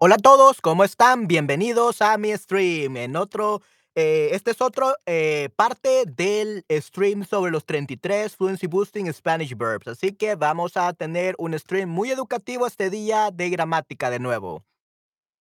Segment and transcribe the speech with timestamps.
[0.00, 1.26] Hola a todos, ¿cómo están?
[1.26, 2.96] Bienvenidos a mi stream.
[2.96, 3.62] En otro,
[3.96, 9.88] eh, este es otro eh, parte del stream sobre los 33 Fluency Boosting Spanish Verbs.
[9.88, 14.64] Así que vamos a tener un stream muy educativo este día de gramática de nuevo.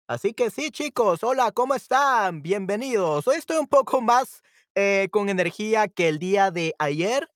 [0.08, 2.42] Así que sí, chicos, hola, ¿cómo están?
[2.42, 3.28] Bienvenidos.
[3.28, 4.42] Hoy estoy un poco más
[4.74, 7.28] eh, con energía que el día de ayer.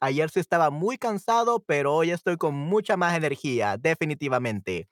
[0.00, 4.88] ayer sí estaba muy cansado, pero hoy estoy con mucha más energía, definitivamente.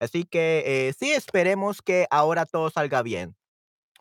[0.00, 3.36] Así que eh, sí, esperemos que ahora todo salga bien.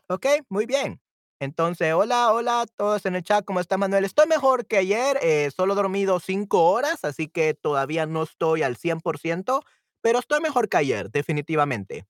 [0.07, 1.01] Ok, muy bien.
[1.39, 4.05] Entonces, hola, hola a todos en el chat, ¿cómo está Manuel?
[4.05, 8.63] Estoy mejor que ayer, eh, solo he dormido cinco horas, así que todavía no estoy
[8.63, 9.61] al 100%,
[10.01, 12.07] pero estoy mejor que ayer, definitivamente.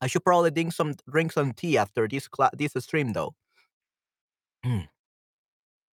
[0.00, 3.36] I should probably drink some, drink some tea after this, this stream, though.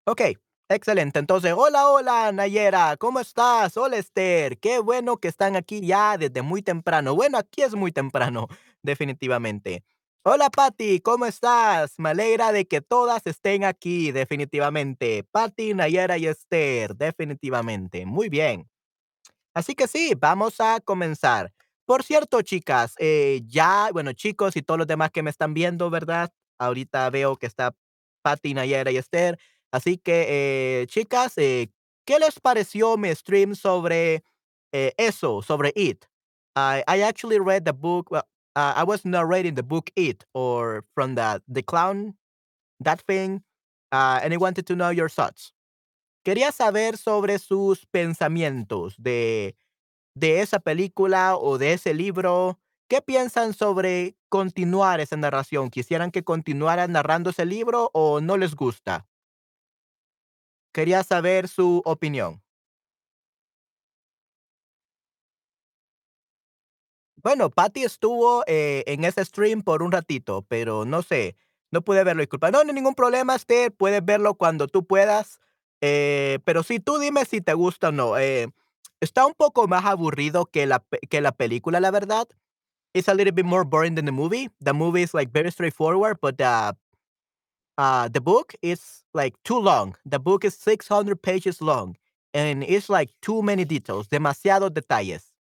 [0.05, 0.21] ok,
[0.69, 1.19] excelente.
[1.19, 3.77] Entonces, hola, hola, Nayera, ¿cómo estás?
[3.77, 4.57] Hola, Esther.
[4.59, 7.15] Qué bueno que están aquí ya desde muy temprano.
[7.15, 8.47] Bueno, aquí es muy temprano,
[8.83, 9.83] definitivamente.
[10.23, 11.93] Hola, Patti, ¿cómo estás?
[11.99, 15.23] Me alegra de que todas estén aquí, definitivamente.
[15.31, 18.05] Patti, Nayera y Esther, definitivamente.
[18.05, 18.67] Muy bien.
[19.53, 21.51] Así que sí, vamos a comenzar.
[21.85, 25.89] Por cierto, chicas, eh, ya, bueno, chicos y todos los demás que me están viendo,
[25.89, 26.31] ¿verdad?
[26.59, 27.73] Ahorita veo que está
[28.21, 29.39] Patti, Nayera y Esther.
[29.71, 30.25] Así que,
[30.81, 31.69] eh, chicas, eh,
[32.05, 34.23] ¿qué les pareció mi stream sobre
[34.71, 36.05] eh, eso, sobre It?
[36.55, 38.23] I, I actually read the book, well,
[38.55, 42.15] uh, I was narrating the book It, or from the, the clown,
[42.79, 43.43] that thing,
[43.91, 45.53] uh, and I wanted to know your thoughts.
[46.25, 49.55] Quería saber sobre sus pensamientos de,
[50.15, 52.59] de esa película o de ese libro.
[52.89, 55.69] ¿Qué piensan sobre continuar esa narración?
[55.69, 59.05] ¿Quisieran que continuara narrando ese libro o no les gusta?
[60.77, 62.43] Quería saber su opinión.
[67.15, 71.35] Bueno, Patty estuvo eh, en ese stream por un ratito, pero no sé,
[71.71, 72.51] no pude verlo, disculpa.
[72.51, 75.39] No, no hay ningún problema, Esther, puedes verlo cuando tú puedas.
[75.81, 78.15] Eh, pero sí, tú dime si te gusta o no.
[78.19, 78.47] Eh,
[79.01, 82.27] está un poco más aburrido que la, que la película, la verdad.
[82.93, 84.51] It's a little bit more boring than the movie.
[84.63, 86.77] The movie is like very straightforward, but the,
[87.77, 89.95] uh, the book is like too long.
[90.05, 91.95] The book is 600 pages long
[92.33, 95.31] and it's like too many details, demasiados detalles.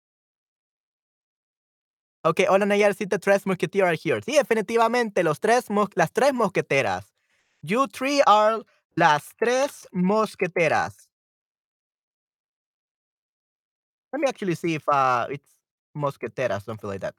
[2.25, 4.21] Ok, hola Nayar, sí, the tres are here.
[4.21, 7.05] Sí, definitivamente, los tres las tres mosqueteras.
[7.63, 8.65] You three are
[8.97, 11.07] las tres mosqueteras.
[14.13, 15.55] Let me actually see if uh, it's
[15.95, 17.15] mosqueteras, something like that.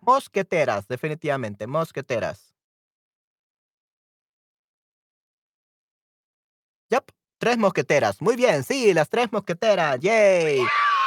[0.00, 2.54] Mosqueteras, definitivamente, mosqueteras.
[6.90, 7.10] Yep.
[7.38, 8.20] Tres mosqueteras.
[8.20, 9.98] Muy bien, sí, las tres mosqueteras.
[10.00, 10.62] Yay.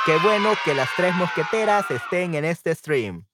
[0.06, 3.26] Qué bueno que las tres mosqueteras estén en este stream.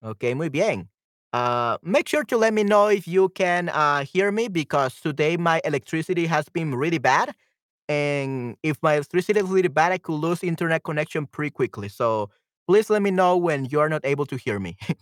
[0.00, 0.88] Ok, muy bien.
[1.32, 5.36] Uh, make sure to let me know if you can uh, hear me because today
[5.36, 7.34] my electricity has been really bad.
[7.88, 11.88] And if my electricity is really bad, I could lose internet connection pretty quickly.
[11.88, 12.30] So
[12.66, 14.76] please let me know when you're not able to hear me.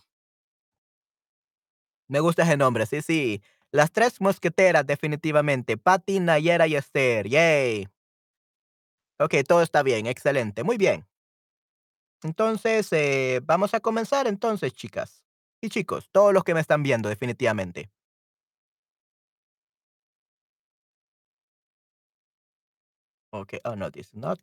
[2.08, 3.42] me gusta ese nombre, sí, sí.
[3.72, 5.76] Las tres mosqueteras, definitivamente.
[5.76, 7.28] Patty, Nayera y Esther.
[7.28, 7.88] Yay.
[9.20, 10.06] Ok, todo está bien.
[10.06, 10.64] Excelente.
[10.64, 11.06] Muy bien.
[12.22, 15.24] Entonces, eh, vamos a comenzar entonces, chicas.
[15.60, 17.90] Y chicos, todos los que me están viendo, definitivamente.
[23.32, 24.40] Ok, oh no, this is not.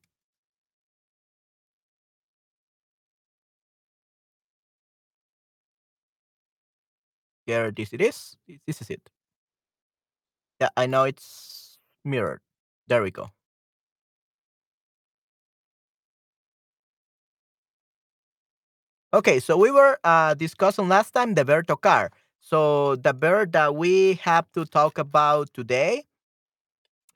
[7.47, 8.37] Here, this it is.
[8.67, 9.09] This is it.
[10.59, 12.41] Yeah, I know it's mirrored.
[12.87, 13.31] There we go.
[19.13, 22.09] Okay, so we were uh, discussing last time the verb tocar.
[22.41, 26.03] So the verb that we have to talk about today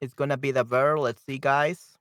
[0.01, 0.99] is gonna be the verb.
[0.99, 1.97] Let's see, guys.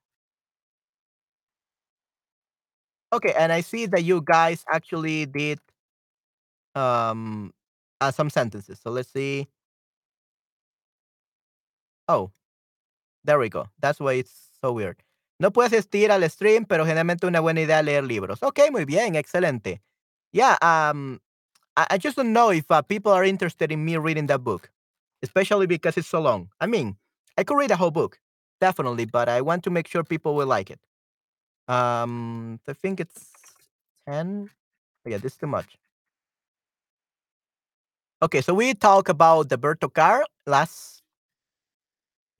[3.12, 5.58] Okay, and I see that you guys actually did
[6.74, 7.52] um
[8.00, 8.80] uh, some sentences.
[8.82, 9.48] So let's see.
[12.08, 12.32] Oh,
[13.24, 13.68] there we go.
[13.80, 15.02] That's why it's so weird.
[15.40, 18.42] No puedes asistir al stream, pero generalmente una buena idea leer libros.
[18.42, 19.82] Ok, muy bien, excelente.
[20.32, 21.20] Yeah, um,
[21.76, 24.70] I, I just don't know if uh, people are interested in me reading that book,
[25.22, 26.50] especially because it's so long.
[26.60, 26.98] I mean,
[27.38, 28.20] I could read a whole book,
[28.60, 30.80] definitely, but I want to make sure people will like it.
[31.68, 33.30] Um, I think it's
[34.08, 34.50] 10.
[35.06, 35.79] Oh, yeah, this is too much.
[38.22, 41.02] Okay, so we talked about the verb tocar last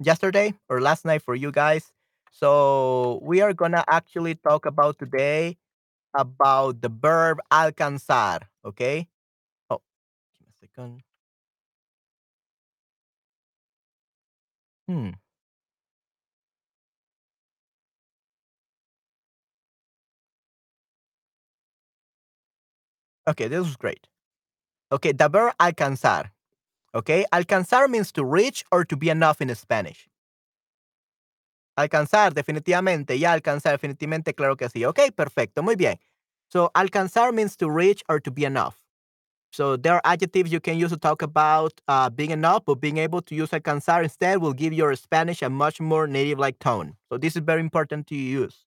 [0.00, 1.92] yesterday or last night for you guys.
[2.32, 5.58] So we are gonna actually talk about today
[6.16, 8.42] about the verb alcanzar.
[8.64, 9.08] Okay.
[9.70, 9.82] Oh,
[10.38, 11.02] give me a second.
[14.88, 15.10] Hmm.
[23.28, 24.06] Okay, this is great.
[24.92, 26.30] Okay, the verb alcanzar.
[26.94, 30.08] Okay, alcanzar means to reach or to be enough in Spanish.
[31.78, 33.18] Alcanzar, definitivamente.
[33.18, 34.84] Ya, alcanzar, definitivamente, claro que sí.
[34.84, 35.98] Ok, perfecto, muy bien.
[36.48, 38.76] So, alcanzar means to reach or to be enough.
[39.52, 42.98] So, there are adjectives you can use to talk about uh, being enough, but being
[42.98, 46.96] able to use alcanzar instead will give your Spanish a much more native like tone.
[47.08, 48.64] So, this is very important to use.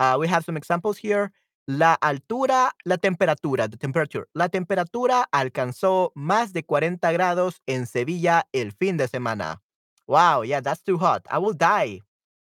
[0.00, 1.30] Uh, we have some examples here.
[1.72, 4.26] La altura, la temperatura, the temperature.
[4.34, 9.62] La temperatura alcanzó más de 40 grados en Sevilla el fin de semana.
[10.08, 11.24] Wow, yeah, that's too hot.
[11.30, 12.00] I will die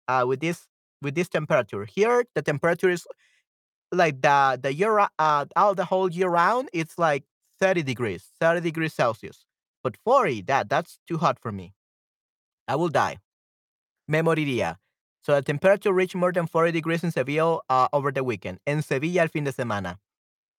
[0.10, 0.68] uh, with this
[1.02, 1.86] with this temperature.
[1.86, 3.08] Here, the temperature is
[3.94, 6.68] like the the year uh all the whole year round.
[6.74, 7.24] It's like
[7.62, 9.46] 30 degrees, 30 degrees Celsius.
[9.86, 11.74] But 40, that that's too hot for me.
[12.68, 13.20] I will die.
[14.06, 14.80] Me moriría.
[15.24, 18.60] So the temperature reached more than 40 degrees in Sevilla uh, over the weekend.
[18.68, 19.98] En Sevilla el fin de semana.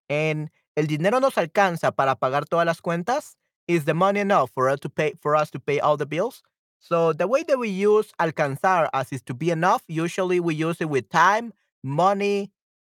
[0.08, 3.36] And el dinero nos alcanza para pagar todas las cuentas.
[3.68, 6.42] Is the money enough for us to pay for us to pay all the bills?
[6.80, 10.80] So the way that we use alcanzar as is to be enough, usually we use
[10.80, 11.52] it with time,
[11.82, 12.50] money,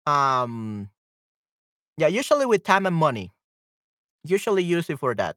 [0.06, 0.88] um
[1.96, 3.32] yeah, usually with time and money.
[4.24, 5.36] Usually use it for that.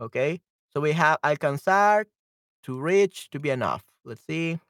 [0.00, 0.40] Okay?
[0.72, 2.06] So we have alcanzar,
[2.64, 3.84] to reach, to be enough.
[4.04, 4.60] Let's see.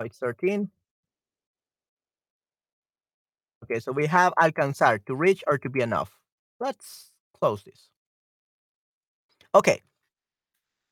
[0.00, 0.70] It's 13.
[3.64, 6.18] Okay, so we have alcanzar, to reach or to be enough.
[6.60, 7.88] Let's close this.
[9.54, 9.80] Okay.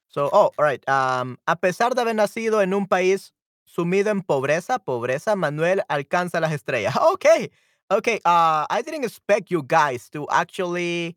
[0.08, 0.86] So, oh, all right.
[0.88, 3.32] Um, a pesar de haber nacido en un país
[3.66, 6.96] sumido en pobreza, pobreza, Manuel alcanza las estrellas.
[7.14, 7.50] Okay.
[7.90, 8.20] Okay.
[8.24, 11.16] Uh, I didn't expect you guys to actually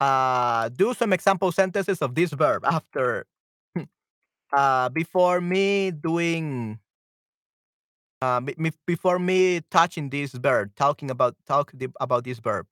[0.00, 3.24] uh do some example sentences of this verb after
[4.52, 6.78] uh before me doing
[8.22, 8.40] uh
[8.86, 12.66] before me touching this bird, talking about talk the- about this bird.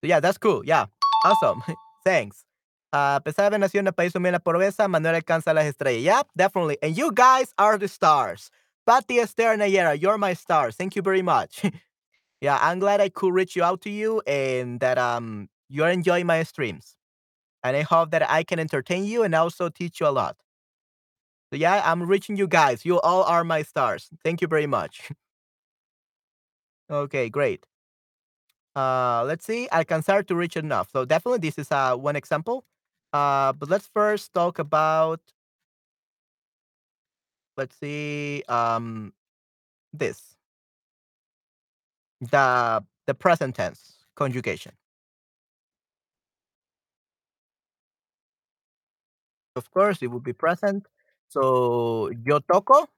[0.00, 0.62] So yeah, that's cool.
[0.64, 0.86] Yeah.
[1.24, 1.62] Awesome.
[2.04, 2.44] Thanks.
[2.92, 5.64] A pesar de haber nacido en el país sumido en la pobreza, Manuel alcanza las
[5.64, 6.02] estrellas.
[6.02, 6.76] Yep, definitely.
[6.82, 8.50] And you guys are the stars.
[8.86, 10.76] Patty, Esther, Nayera, you're my stars.
[10.76, 11.62] Thank you very much.
[12.40, 16.26] yeah, I'm glad I could reach you out to you and that um you're enjoying
[16.26, 16.96] my streams.
[17.64, 20.36] And I hope that I can entertain you and also teach you a lot.
[21.52, 22.86] So yeah, I'm reaching you guys.
[22.86, 24.08] You all are my stars.
[24.24, 25.10] Thank you very much.
[26.90, 27.66] okay, great.
[28.74, 29.68] Uh, let's see.
[29.70, 30.90] I can start to reach enough.
[30.90, 32.64] So definitely this is uh, one example.
[33.12, 35.20] Uh, but let's first talk about,
[37.58, 39.12] let's see, um,
[39.92, 40.36] this,
[42.22, 44.72] the, the present tense conjugation.
[49.56, 50.86] Of course, it would be present.
[51.32, 52.88] So yo toco,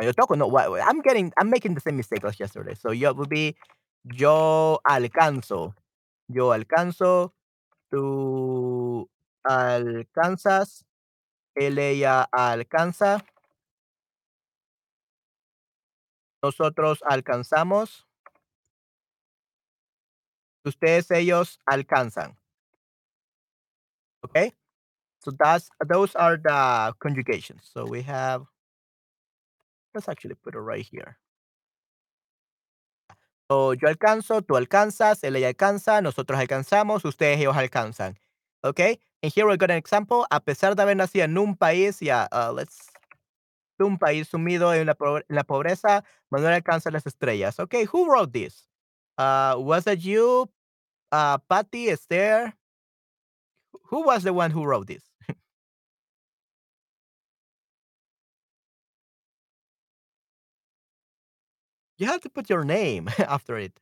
[0.00, 2.74] yo toco, no, I'm getting, I'm making the same mistake as yesterday.
[2.74, 3.54] So yo would be
[4.02, 5.76] yo alcanzo,
[6.26, 7.32] yo alcanzo,
[7.92, 9.08] tú
[9.44, 10.84] alcanzas,
[11.54, 13.24] él, ella alcanza,
[16.42, 18.04] nosotros alcanzamos,
[20.64, 22.36] ustedes, ellos alcanzan.
[24.24, 24.52] Okay?
[25.22, 27.70] So that's those are the conjugations.
[27.72, 28.42] So we have
[29.94, 31.18] let's actually put it right here.
[33.50, 38.16] So yo alcanzo, tú alcanzas, él ella alcanza, nosotros alcanzamos, ustedes ellos alcanzan.
[38.64, 38.98] Okay?
[39.22, 40.26] And here we got an example.
[40.30, 42.88] A pesar de haber nacido en un país, yeah, uh, let's
[43.82, 44.96] un país sumido en la,
[45.28, 47.58] la pobreza, Manuel alcanza las estrellas.
[47.58, 48.66] Okay, who wrote this?
[49.18, 50.48] Uh, was it you,
[51.10, 52.54] uh, Patty, Esther?
[53.86, 55.11] Who was the one who wrote this?
[62.02, 63.78] You have to put your name after it.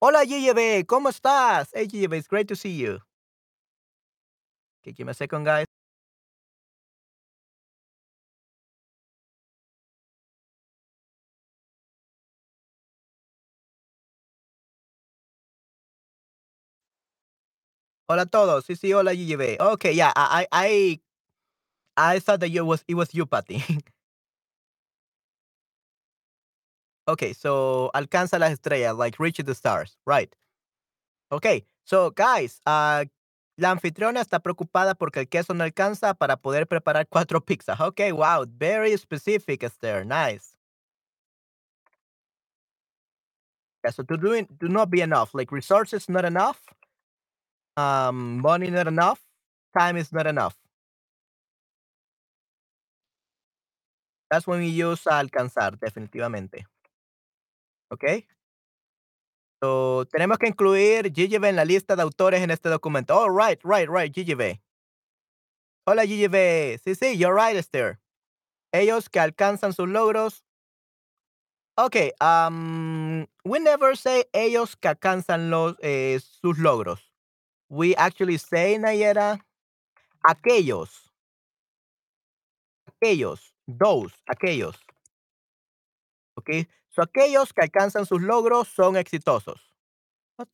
[0.00, 1.68] Hola, Yeyebe, ¿cómo estás?
[1.74, 2.98] Hey, Yeyebe, it's great to see you.
[4.80, 5.66] Okay, give me a second, guys.
[18.08, 18.64] Hola todos.
[18.64, 19.58] Sí, sí, hola, Yeyebe.
[19.60, 21.00] Okay, yeah, I, I,
[21.96, 23.62] I I thought that you was it was you, Patty.
[27.08, 30.34] Okay, so alcanza las estrellas, like reach the stars, right?
[31.32, 33.04] Okay, so guys, uh,
[33.58, 37.80] la anfitriona está preocupada porque el queso no alcanza para poder preparar cuatro pizzas.
[37.80, 40.04] Okay, wow, very specific, Esther.
[40.04, 40.56] Nice.
[43.84, 45.34] Yeah, so to do it, do not be enough.
[45.34, 46.60] Like resources not enough,
[47.76, 49.20] um, money not enough,
[49.76, 50.56] time is not enough.
[54.30, 56.64] That's when we use alcanzar, definitivamente.
[57.92, 58.26] Okay.
[59.60, 63.14] So, tenemos que incluir GGB en la lista de autores en este documento.
[63.14, 64.60] Oh, right, right, right, GGB.
[65.86, 66.78] Hola, GGB.
[66.82, 68.00] Sí, sí, you're right, Esther.
[68.72, 70.42] Ellos que alcanzan sus logros.
[71.78, 77.00] Okay, um, we never say ellos que alcanzan los, eh, sus logros.
[77.68, 79.40] We actually say, Nayera,
[80.26, 81.10] aquellos.
[82.86, 83.54] Aquellos.
[83.66, 84.12] Those.
[84.28, 84.76] Aquellos.
[86.38, 86.66] Okay.
[86.92, 89.60] So, aquellos que alcanzan sus logros son exitosos.
[90.36, 90.48] What?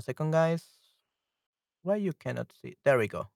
[0.00, 0.64] Second, guys.
[1.82, 2.76] Why you cannot see?
[2.84, 3.28] There we go.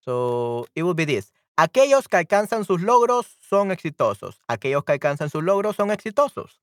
[0.00, 1.32] So, it will be this.
[1.56, 4.40] Aquellos que alcanzan sus logros son exitosos.
[4.48, 6.58] Aquellos que alcanzan sus logros son exitosos.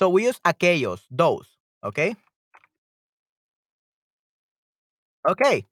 [0.00, 1.46] So, we use aquellos, those.
[1.84, 2.16] Okay.
[5.28, 5.66] Okay.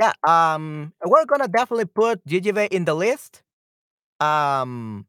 [0.00, 0.12] Yeah.
[0.26, 3.42] Um, we're gonna definitely put GGV in the list.
[4.18, 5.06] Um,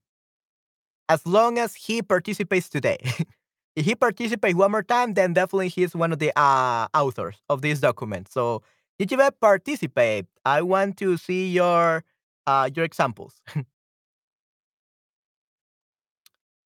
[1.13, 2.97] as long as he participates today.
[3.75, 7.61] if he participates one more time, then definitely he's one of the uh, authors of
[7.61, 8.31] this document.
[8.31, 8.63] So,
[8.99, 10.25] GGB participate.
[10.45, 12.03] I want to see your
[12.47, 13.41] uh, your examples.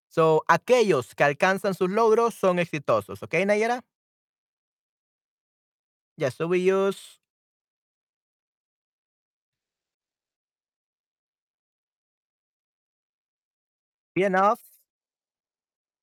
[0.09, 3.21] so, aquellos que alcanzan sus logros son exitosos.
[3.23, 3.81] Okay, Nayera?
[6.17, 7.19] Yeah, so we use
[14.23, 14.59] enough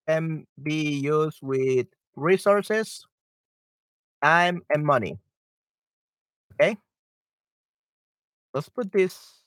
[0.08, 3.06] can be used with resources,
[4.22, 5.18] time, and money.
[6.52, 6.76] Okay?
[8.54, 9.44] Let's put this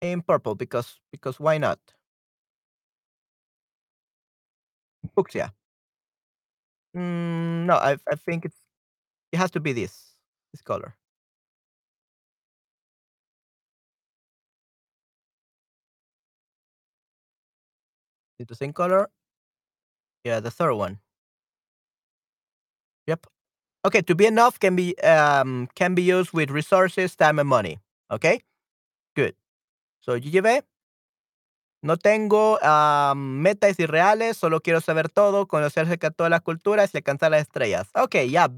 [0.00, 1.80] in purple because because why not?
[5.14, 5.52] Fuchsia.
[6.96, 8.56] Mm, no, I I think it's
[9.32, 10.16] it has to be this
[10.52, 10.96] this color.
[18.44, 19.08] Is the same color?
[20.24, 21.00] Yeah, the third one.
[23.06, 23.26] Yep.
[23.86, 27.80] Okay, to be enough can be um can be used with resources, time, and money.
[28.10, 28.40] Okay,
[29.16, 29.34] good.
[30.00, 30.62] So GGB.
[31.82, 36.94] No tengo um, metas irreales, solo quiero saber todo, conocer acerca de todas las culturas
[36.94, 37.90] y alcanzar las estrellas.
[37.94, 38.48] Okay, yeah,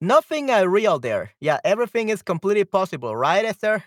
[0.00, 1.34] nothing uh, real there.
[1.40, 3.82] Yeah, everything is completely possible, right, Esther?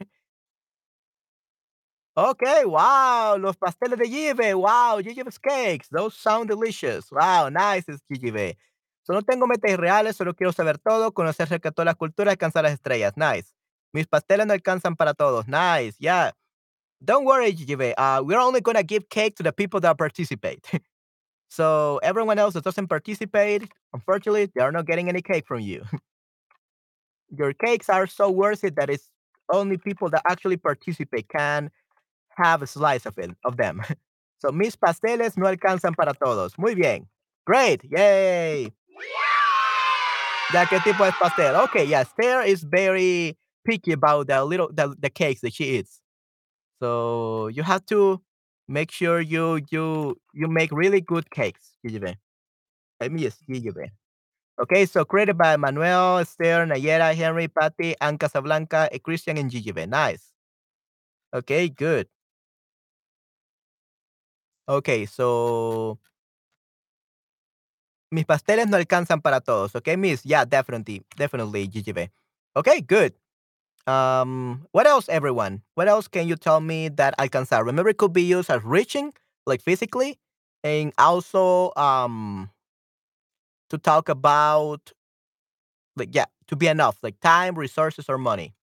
[2.22, 7.10] Okay, wow, los pasteles de Gibe, wow, Gigibe's cakes, those sound delicious.
[7.12, 8.58] Wow, nice, es Gigibe.
[9.04, 12.34] So, no tengo metas irreales, solo quiero saber todo, conocer acerca de todas las culturas
[12.34, 13.14] y alcanzar las estrellas.
[13.16, 13.54] Nice.
[13.94, 15.48] Mis pasteles no alcanzan para todos.
[15.48, 16.32] Nice, yeah.
[17.02, 17.94] Don't worry, Gigibe.
[17.98, 20.68] Uh, we're only gonna give cake to the people that participate.
[21.50, 25.86] so everyone else that doesn't participate, unfortunately, they are not getting any cake from you.
[27.38, 29.10] Your cakes are so worth it that it's
[29.54, 31.72] only people that actually participate can
[32.38, 33.82] have a slice of it of them.
[34.42, 36.58] So mis pasteles no alcanzan para todos.
[36.58, 37.10] Muy bien.
[37.46, 37.84] Great.
[37.84, 38.72] Yay.
[38.88, 40.54] Yeah.
[40.54, 41.56] Ya qué tipo de pastel?
[41.64, 42.08] Okay, yes.
[42.08, 46.00] Esther is very picky about the little the, the cakes that she eats.
[46.82, 48.22] So you have to
[48.68, 52.16] make sure you you you make really good cakes, Gigibe.
[53.02, 53.90] Let me just Gigibe.
[54.62, 59.88] Okay, so created by Manuel, Esther, Nayera, Henry, Patty, Anne Casablanca, eh, Christian, and Gigibe.
[59.88, 60.34] Nice.
[61.34, 62.08] Okay, good.
[64.70, 66.00] Okay, so
[68.12, 69.76] mis pasteles no alcanzan para todos.
[69.76, 70.26] Okay, Miss.
[70.26, 72.10] Yeah, definitely, definitely, Gigibe.
[72.56, 73.14] Okay, good.
[73.88, 75.64] Um, what else, everyone?
[75.76, 77.66] What else can you tell me that alcanzar?
[77.66, 79.14] Remember, it could be used as reaching,
[79.48, 80.20] like physically,
[80.64, 82.50] and also um
[83.70, 84.92] to talk about
[85.96, 88.54] like yeah, to be enough, like time, resources, or money.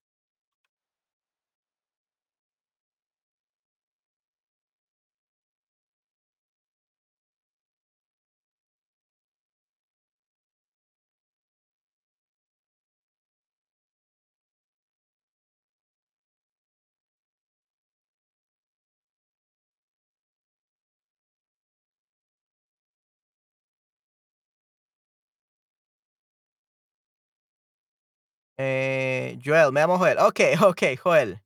[29.37, 30.17] Joel, me llamo Joel.
[30.27, 31.39] Okay, okay, Joel.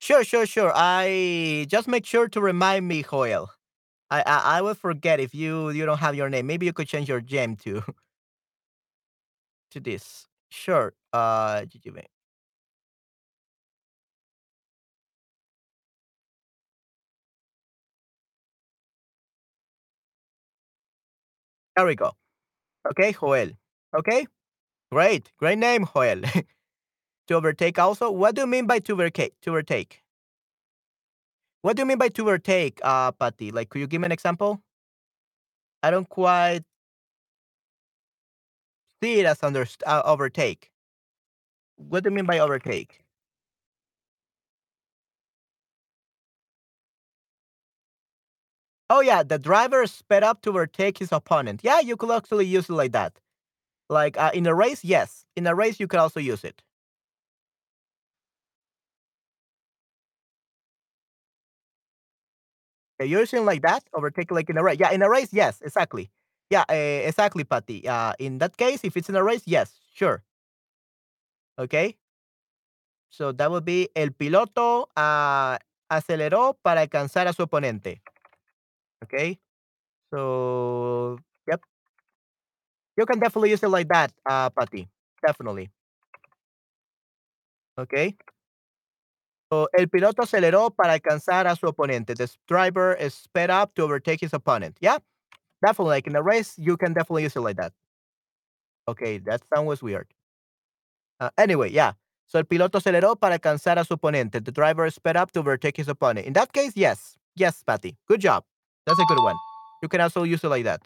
[0.00, 0.72] Sure, sure, sure.
[0.74, 3.50] I just make sure to remind me, Joel.
[4.10, 6.46] I I, I will forget if you you don't have your name.
[6.46, 7.82] Maybe you could change your gem to
[9.70, 10.26] to this.
[10.50, 10.94] Sure.
[11.12, 12.04] Uh, Jujube.
[21.76, 22.12] there we go.
[22.90, 23.50] Okay, Joel.
[23.96, 24.26] Okay,
[24.92, 26.22] great, great name, Joel.
[27.28, 28.10] to overtake also.
[28.10, 29.40] What do you mean by to overtake?
[29.42, 30.02] To overtake.
[31.62, 33.50] What do you mean by to overtake, uh, Patty?
[33.50, 34.62] Like, could you give me an example?
[35.82, 36.64] I don't quite
[39.02, 40.70] see it as under uh, overtake.
[41.76, 43.02] What do you mean by overtake?
[48.88, 51.60] Oh yeah, the driver sped up to overtake his opponent.
[51.62, 53.18] Yeah, you could actually use it like that.
[53.90, 55.26] Like uh, in a race, yes.
[55.36, 56.62] In a race, you could also use it.
[63.00, 64.78] You're using like that, overtake like in a race.
[64.80, 66.10] Yeah, in a race, yes, exactly.
[66.50, 67.86] Yeah, uh, exactly, Patty.
[67.86, 70.22] Uh, in that case, if it's in a race, yes, sure.
[71.58, 71.96] Okay.
[73.10, 78.02] So that would be el piloto uh, aceleró para alcanzar a su oponente.
[79.02, 79.38] Okay.
[80.10, 81.60] So yep,
[82.96, 84.88] you can definitely use it like that, uh, Patty.
[85.26, 85.70] Definitely.
[87.78, 88.16] Okay.
[89.50, 92.14] El piloto aceleró para alcanzar a su oponente.
[92.14, 94.76] The driver sped up to overtake his opponent.
[94.80, 94.98] Yeah,
[95.64, 95.96] definitely.
[95.96, 97.72] Like in a race, you can definitely use it like that.
[98.88, 100.06] Okay, that sound was weird.
[101.20, 101.92] Uh, anyway, yeah.
[102.26, 104.44] So el piloto aceleró para alcanzar a su oponente.
[104.44, 106.26] The driver sped up to overtake his opponent.
[106.26, 107.16] In that case, yes.
[107.36, 107.96] Yes, Patty.
[108.08, 108.44] Good job.
[108.86, 109.36] That's a good one.
[109.82, 110.82] You can also use it like that.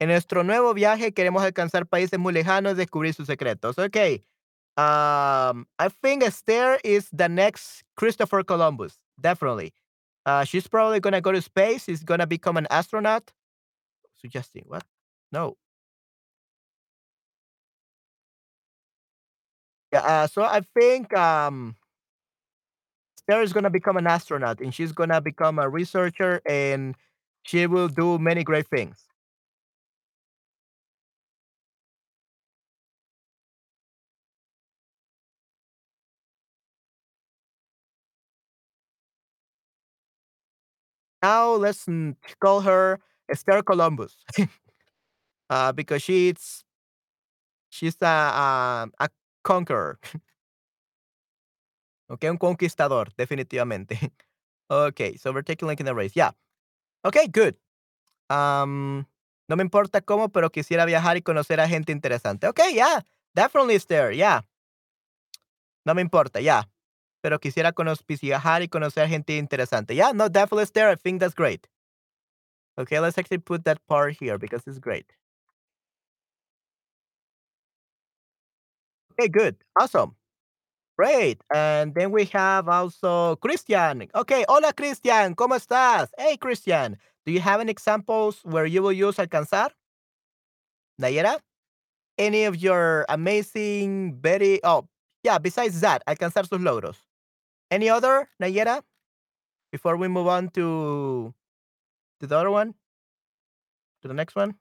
[0.00, 3.78] En nuestro nuevo viaje queremos alcanzar países muy lejanos y descubrir sus secretos.
[3.78, 4.22] Okay.
[4.78, 8.98] Um, I think Esther is the next Christopher Columbus.
[9.20, 9.72] Definitely.
[10.24, 11.84] Uh, she's probably gonna go to space.
[11.84, 13.32] She's gonna become an astronaut.
[14.20, 14.84] Suggesting what?
[15.32, 15.56] No.
[19.92, 20.00] Yeah.
[20.00, 21.76] Uh, so I think um,
[23.18, 26.96] Esther is gonna become an astronaut, and she's gonna become a researcher, and
[27.42, 29.07] she will do many great things.
[41.22, 41.86] Now let's
[42.40, 44.16] call her Esther Columbus,
[45.50, 46.64] uh, because she's
[47.70, 49.08] she's a a, a
[49.44, 49.98] conqueror.
[52.10, 53.98] Okay, un conquistador, definitivamente.
[54.70, 56.12] Okay, so we're taking like in the race.
[56.14, 56.32] Yeah.
[57.04, 57.56] Okay, good.
[58.30, 59.06] Um,
[59.48, 62.48] no me importa cómo, pero quisiera viajar y conocer a gente interesante.
[62.48, 63.00] Okay, yeah,
[63.34, 64.12] definitely is there.
[64.12, 64.42] Yeah.
[65.84, 66.64] No me importa, yeah.
[67.22, 67.72] Pero quisiera
[68.20, 69.94] viajar y conocer gente interesante.
[69.94, 70.88] Yeah, no, definitely is there.
[70.90, 71.66] I think that's great.
[72.78, 75.12] Okay, let's actually put that part here because it's great.
[79.12, 79.56] Okay, good.
[79.80, 80.14] Awesome.
[80.96, 81.40] Great.
[81.54, 84.08] And then we have also Christian.
[84.14, 86.08] Okay, hola Christian, ¿cómo estás?
[86.18, 89.70] Hey Christian, do you have any examples where you will use alcanzar?
[91.00, 91.38] Nayera?
[92.18, 94.88] Any of your amazing, very, oh,
[95.22, 96.96] yeah, besides that, alcanzar sus logros.
[97.70, 98.82] Any other, Nayera?
[99.70, 101.34] Before we move on to,
[102.20, 102.74] to the other one,
[104.02, 104.54] to the next one?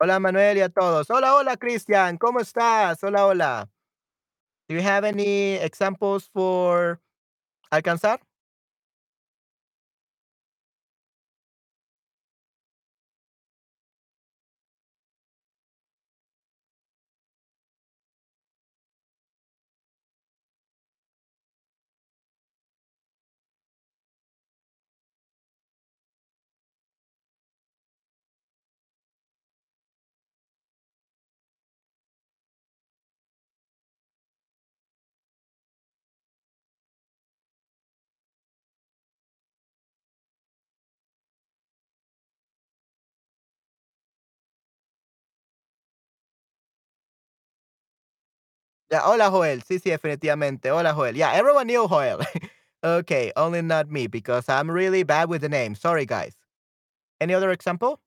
[0.00, 1.10] Hola Manuel y a todos.
[1.10, 3.02] Hola, hola Christian, ¿cómo estás?
[3.02, 3.68] Hola, hola.
[4.68, 7.00] Do you have any examples for
[7.72, 8.20] alcanzar?
[48.90, 49.62] Yeah, hola Joel.
[49.62, 50.70] Sí, sí, definitivamente.
[50.70, 51.16] Hola Joel.
[51.16, 52.20] Yeah, everyone knew Joel.
[52.84, 55.74] okay, only not me because I'm really bad with the name.
[55.74, 56.36] Sorry, guys.
[57.20, 58.00] Any other example?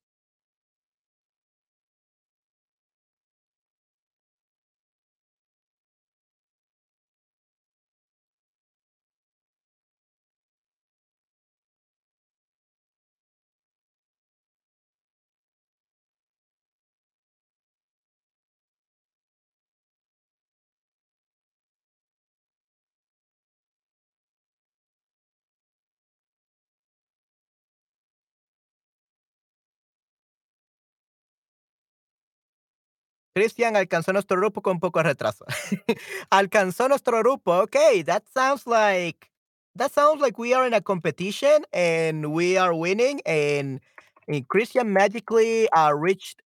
[33.36, 35.46] Cristian alcanzó nuestro grupo con poco retraso.
[36.30, 37.62] alcanzó nuestro grupo.
[37.64, 39.32] Okay, that sounds like
[39.76, 43.80] that sounds like we are in a competition and we are winning and,
[44.28, 46.42] and Christian magically uh, reached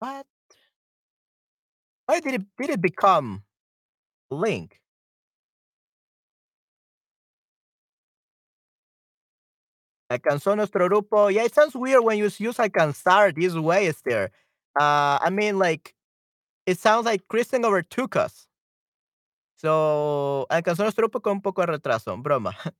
[0.00, 0.26] what?
[2.06, 3.44] Why did it did it become
[4.30, 4.80] Link?
[10.08, 11.30] Alcanzó nuestro grupo.
[11.32, 14.30] Yeah, it sounds weird when you use alcanzar this way, Esther.
[14.78, 15.94] Uh, I mean, like,
[16.66, 18.48] it sounds like Christian overtook us.
[19.56, 22.16] So, alcanzó nuestro grupo con un poco de retraso.
[22.22, 22.54] Broma.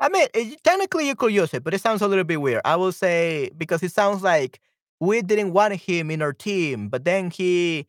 [0.00, 2.62] I mean, it, technically you could use it, but it sounds a little bit weird.
[2.64, 4.60] I will say because it sounds like
[5.00, 7.86] we didn't want him in our team, but then he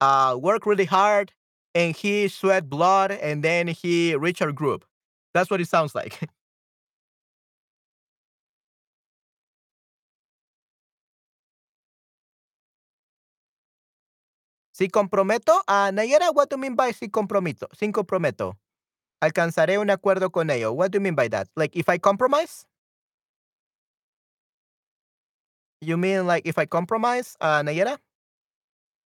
[0.00, 1.32] uh, worked really hard
[1.74, 4.84] and he sweat blood and then he reached our group.
[5.34, 6.20] That's what it sounds like.
[14.80, 17.68] Si comprometo, a Nayera, what do you mean by si comprometo?
[17.76, 18.56] Sin comprometo.
[19.20, 20.72] Alcanzaré un acuerdo con ello.
[20.72, 21.48] What do you mean by that?
[21.54, 22.64] Like if I compromise?
[25.82, 27.98] You mean like if I compromise, uh, Nayera?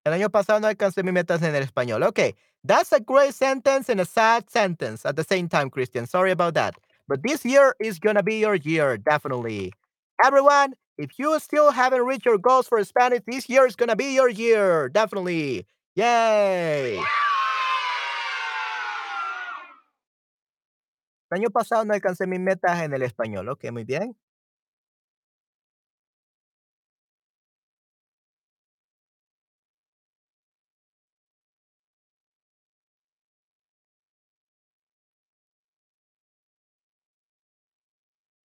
[0.07, 2.05] El año pasado no alcancé mis metas en el español.
[2.05, 6.07] Okay, that's a great sentence and a sad sentence at the same time, Christian.
[6.07, 6.77] Sorry about that.
[7.09, 9.73] But this year is gonna be your year, definitely.
[10.25, 14.15] Everyone, if you still haven't reached your goals for Spanish, this year is gonna be
[14.15, 15.67] your year, definitely.
[15.97, 17.01] Yay!
[21.31, 23.49] El año pasado no alcancé mis metas en el español.
[23.49, 24.15] Ok, muy bien.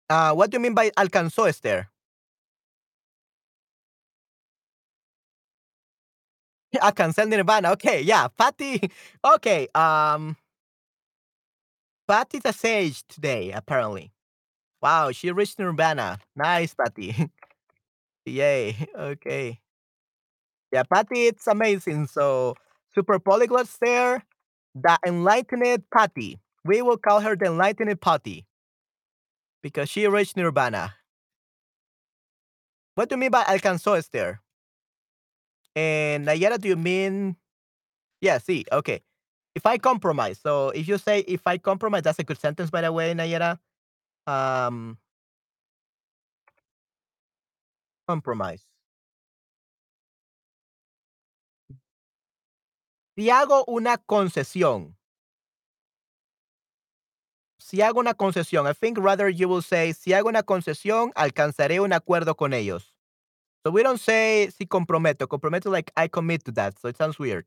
[0.10, 1.90] Uh, what do you mean by alcanzó, Esther?
[6.82, 7.72] Alcancé el nirvana.
[7.72, 8.28] Okay, yeah.
[8.28, 8.92] Patty.
[9.24, 9.68] Okay.
[9.76, 10.36] Um.
[12.08, 14.12] Patty's a sage today, apparently.
[14.82, 16.20] Wow, she reached nirvana.
[16.36, 17.30] Nice, Patty.
[18.26, 18.76] Yay.
[18.98, 19.60] Okay.
[20.72, 22.08] Yeah, Patty, it's amazing.
[22.08, 22.56] So,
[22.94, 24.24] super polyglots there.
[24.76, 26.40] The enlightened Patty.
[26.66, 28.46] We will call her the enlightened Patty
[29.62, 30.96] because she reached nirvana.
[32.96, 34.42] What do you mean by alcanzó, Esther?
[35.76, 37.36] And Nayara, do you mean?
[38.22, 39.02] Yeah, see, okay.
[39.56, 42.82] If I compromise, so if you say if I compromise, that's a good sentence, by
[42.82, 43.60] the way, Nayara.
[44.28, 44.98] Um,
[48.08, 48.66] compromise.
[53.16, 54.96] Si hago una concesión.
[57.60, 61.80] Si hago una concesión, I think rather you will say, si hago una concesión, alcanzaré
[61.82, 62.89] un acuerdo con ellos.
[63.70, 65.28] So we don't say si comprometo.
[65.28, 66.80] Comprometo like I commit to that.
[66.80, 67.46] So it sounds weird.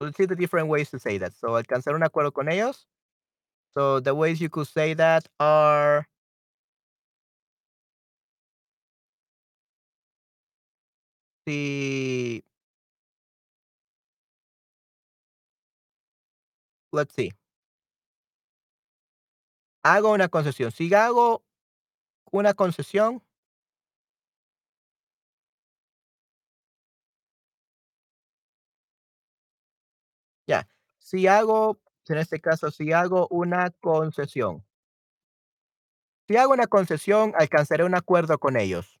[0.00, 1.34] Let's see the different ways to say that.
[1.38, 2.84] So alcanzar un acuerdo con ellos.
[3.74, 6.08] So the ways you could say that are
[11.46, 12.42] si
[16.92, 17.30] let's see.
[19.88, 20.72] Hago una concesión.
[20.72, 21.44] Si hago
[22.32, 23.22] una concesión
[30.48, 30.68] Ya.
[30.98, 34.66] Si hago, en este caso, si hago una concesión.
[36.28, 38.98] Si hago una concesión, alcanzaré un acuerdo con ellos.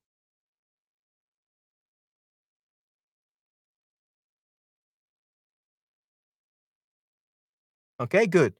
[8.00, 8.52] Okay, good.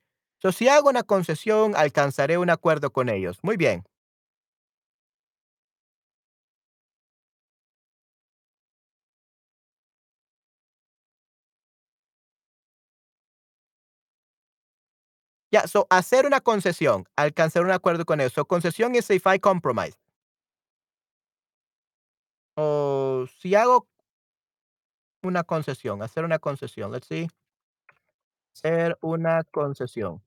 [0.47, 3.41] So, si hago una concesión, alcanzaré un acuerdo con ellos.
[3.43, 3.83] Muy bien.
[15.51, 18.35] Yeah, so hacer una concesión, alcanzar un acuerdo con ellos.
[18.35, 19.97] So, concesión is if I compromise.
[22.57, 23.89] O si hago
[25.23, 26.93] una concesión, hacer una concesión.
[26.93, 27.29] Let's see.
[28.55, 30.26] Hacer una concesión.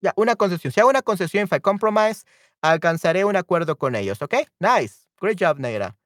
[0.00, 0.72] Ya, una concesión.
[0.72, 2.24] Si hago una concesión, if I compromise,
[2.62, 4.20] alcanzaré un acuerdo con ellos.
[4.22, 4.34] ¿Ok?
[4.58, 5.06] Nice.
[5.20, 5.96] Great job, Negra.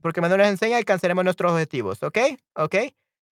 [0.00, 2.02] Porque cuando nos enseña, alcanzaremos nuestros objetivos.
[2.02, 2.18] ¿Ok?
[2.54, 2.74] ¿Ok?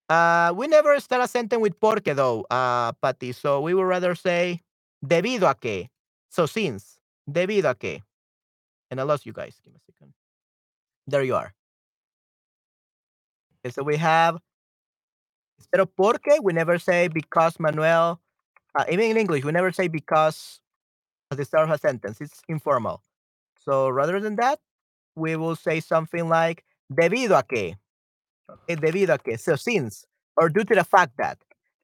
[0.09, 3.31] Uh, we never start a sentence with porque, though, uh, Patty.
[3.31, 4.61] So we would rather say
[5.01, 5.89] debido a que.
[6.29, 6.99] So since.
[7.29, 8.03] Debido a que.
[8.89, 9.59] And I lost you guys.
[9.63, 10.13] Give me a second.
[11.07, 11.53] There you are.
[13.63, 14.37] Okay, so we have
[15.61, 18.19] Instead of porque, we never say because Manuel.
[18.73, 20.61] Uh, even in English, we never say because
[21.31, 22.19] at the start of a sentence.
[22.21, 23.01] It's informal.
[23.57, 24.59] So rather than that,
[25.15, 27.75] we will say something like debido a que.
[28.49, 29.37] Okay, debido a que.
[29.37, 30.05] So since
[30.37, 31.37] or due to the fact that.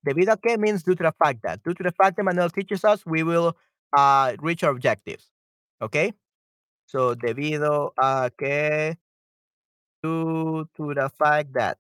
[0.06, 1.64] Debido a que means due to the fact that.
[1.64, 3.56] Due to the fact that Manuel teaches us, we will
[3.98, 5.32] uh, reach our objectives.
[5.82, 6.14] Okay?
[6.86, 8.98] So debido a que
[10.04, 11.78] due to the fact that.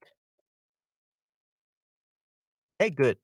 [2.80, 3.18] Okay, good.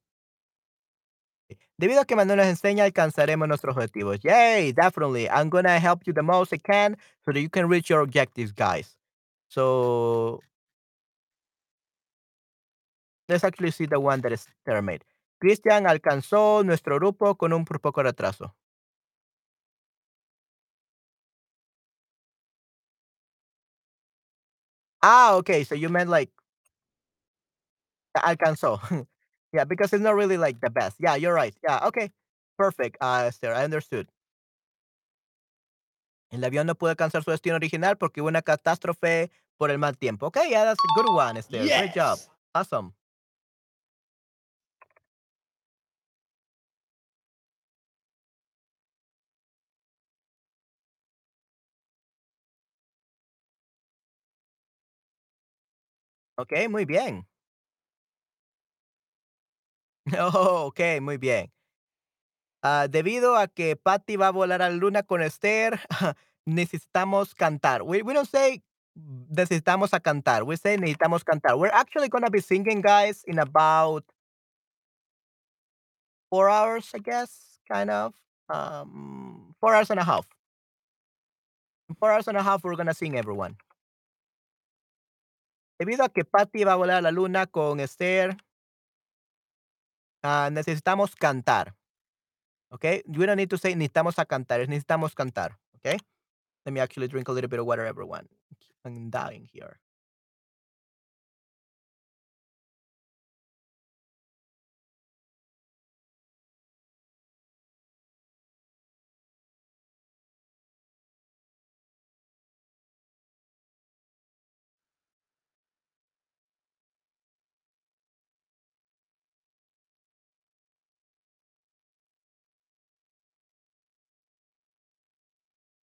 [1.78, 4.20] Debido a que Manuel nos enseña, alcanzaremos nuestros objetivos.
[4.24, 5.28] Yay, definitely.
[5.30, 8.52] I'm gonna help you the most I can so that you can reach your objectives,
[8.54, 8.96] guys.
[9.50, 10.42] So
[13.30, 14.48] let's actually see the one that is
[14.84, 15.04] made.
[15.40, 18.56] Cristian alcanzó nuestro grupo con un poco de retraso.
[25.02, 25.64] Ah, okay.
[25.66, 26.32] So you meant like
[28.16, 28.80] alcanzó.
[29.54, 30.98] yeah, because it's not really like the best.
[31.00, 31.56] Yeah, you're right.
[31.64, 32.12] Yeah, okay.
[32.58, 33.54] Perfect, uh, Esther.
[33.54, 34.08] I understood.
[36.32, 39.98] El avión no pudo alcanzar su destino original porque hubo una catástrofe por el mal
[39.98, 40.28] tiempo.
[40.28, 41.66] Okay, yeah, that's a good one, Esther.
[41.66, 41.78] Yes.
[41.78, 42.18] Great job.
[42.56, 42.94] Awesome.
[56.40, 57.28] Okay, muy bien.
[60.20, 61.52] Oh, okay, muy bien.
[62.62, 65.80] Ah, debido a que Patty va a volar a la luna con Esther,
[66.46, 67.84] necesitamos cantar.
[67.84, 68.64] We, we don't say
[68.96, 70.44] necesitamos a cantar.
[70.44, 71.58] We say necesitamos cantar.
[71.58, 74.06] We're actually going to be singing, guys, in about
[76.30, 78.14] four hours, I guess, kind of.
[78.50, 80.28] Um, four hours and a half.
[82.00, 83.58] Four hours and a half, we're going to sing, everyone.
[85.80, 88.38] Debido a que Patty va a volar a la luna con Esther,
[90.24, 91.76] ah, necesitamos cantar.
[92.72, 93.04] Okay?
[93.08, 95.60] We don't need to say necesitamos a cantar, es necesitamos cantar.
[95.76, 95.98] Okay?
[96.66, 98.28] Let me actually drink a little bit of water, everyone.
[98.86, 99.80] I'm dying here.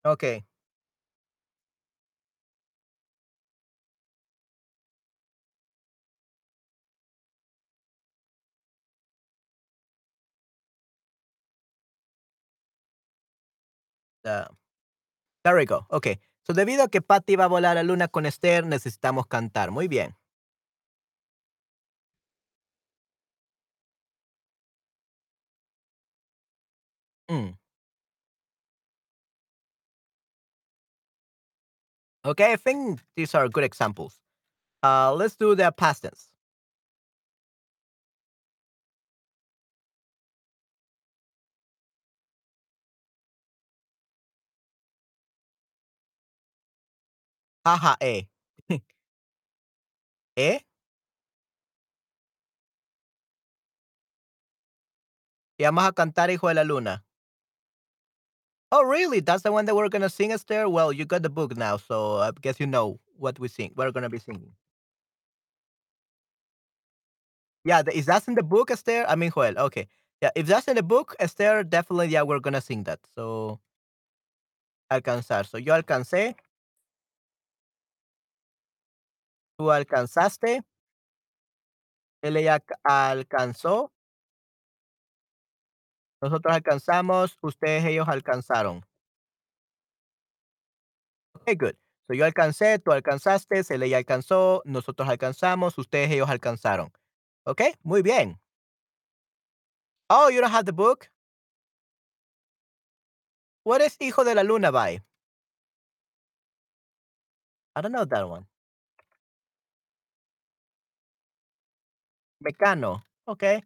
[0.04, 0.44] Okay.
[14.24, 14.44] Uh,
[15.44, 15.86] there we go.
[15.90, 16.20] Okay.
[16.46, 19.70] So, debido a que Patty va a volar a luna con Esther, necesitamos cantar.
[19.72, 20.16] Muy bien.
[27.28, 27.60] Mm.
[32.24, 34.18] Okay, I think these are good examples.
[34.83, 36.26] Uh, let's do the past tense.
[47.64, 48.28] Haha, eh.
[50.37, 50.61] ¿Eh?
[55.59, 57.04] Y vamos a cantar Hijo de la Luna.
[58.72, 59.20] Oh, really?
[59.20, 60.68] That's the one that we're gonna sing, Esther?
[60.68, 63.72] Well, you got the book now, so I guess you know what we sing.
[63.76, 64.52] We're gonna be singing.
[67.64, 69.04] Yeah, the, is that in the book, Esther?
[69.09, 69.59] I mean, Joel.
[69.59, 69.87] Okay.
[70.22, 73.00] Yeah, if that's in the book, Esther, definitely, yeah, we're gonna sing that.
[73.14, 73.61] So,
[74.90, 75.46] alcanzar.
[75.46, 76.37] So, yo alcancé.
[79.59, 80.62] Tú alcanzaste.
[82.22, 83.92] Él ella alcanzó.
[86.20, 87.38] Nosotros alcanzamos.
[87.42, 88.85] Ustedes, ellos alcanzaron.
[91.35, 91.76] Okay, good.
[92.06, 96.92] So, yo alcancé, tú alcanzaste, él ella alcanzó, nosotros alcanzamos, ustedes, ellos alcanzaron.
[97.44, 98.38] Okay, muy bien.
[100.11, 101.09] Oh, you don't have the book?
[103.62, 105.00] What is Hijo de la Luna by?
[107.76, 108.46] I don't know that one.
[112.42, 113.04] Mecano.
[113.28, 113.62] Okay.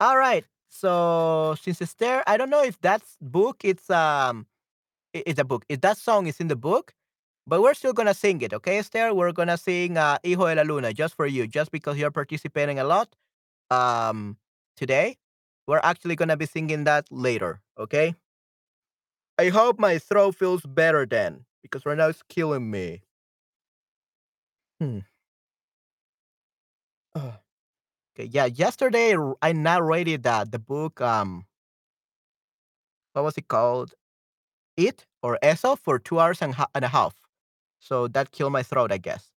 [0.00, 0.44] All right.
[0.68, 3.58] So since it's there, I don't know if that's book.
[3.64, 4.46] It's um,
[5.14, 5.64] i- it's a book.
[5.68, 6.94] If that song is in the book,
[7.46, 8.54] but we're still gonna sing it.
[8.54, 9.14] Okay, Esther.
[9.14, 12.78] We're gonna sing uh, "Hijo de la Luna" just for you, just because you're participating
[12.80, 13.14] a lot.
[13.70, 14.38] Um,
[14.76, 15.18] today,
[15.68, 17.60] we're actually gonna be singing that later.
[17.78, 18.14] Okay.
[19.38, 23.02] I hope my throat feels better then, because right now it's killing me.
[24.80, 24.98] Hmm.
[27.14, 27.47] Ugh.
[28.18, 31.00] Yeah, yesterday I narrated that the book.
[31.00, 31.46] Um,
[33.12, 33.94] what was it called?
[34.76, 37.14] It or Eso for two hours and, and a half.
[37.80, 39.30] So that killed my throat, I guess.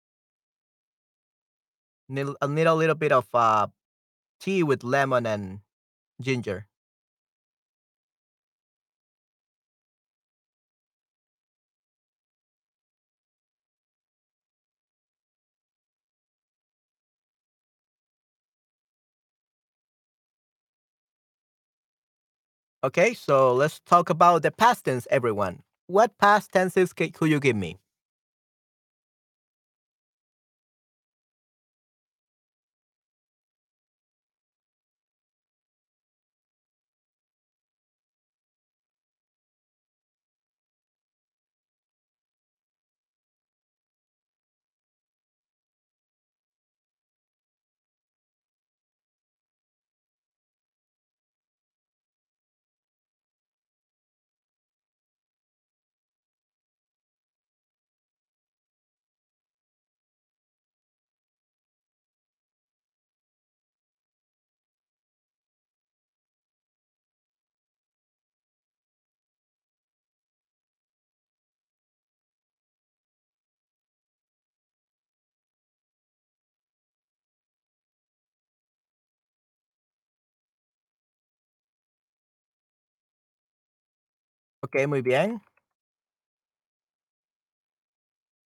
[2.09, 3.67] Need, I need a little bit of uh,
[4.39, 5.59] tea with lemon and
[6.21, 6.67] ginger.
[22.83, 25.61] Okay, so let's talk about the past tense, everyone.
[25.87, 27.77] What past tenses could you give me?
[84.73, 85.41] Okay, muy bien.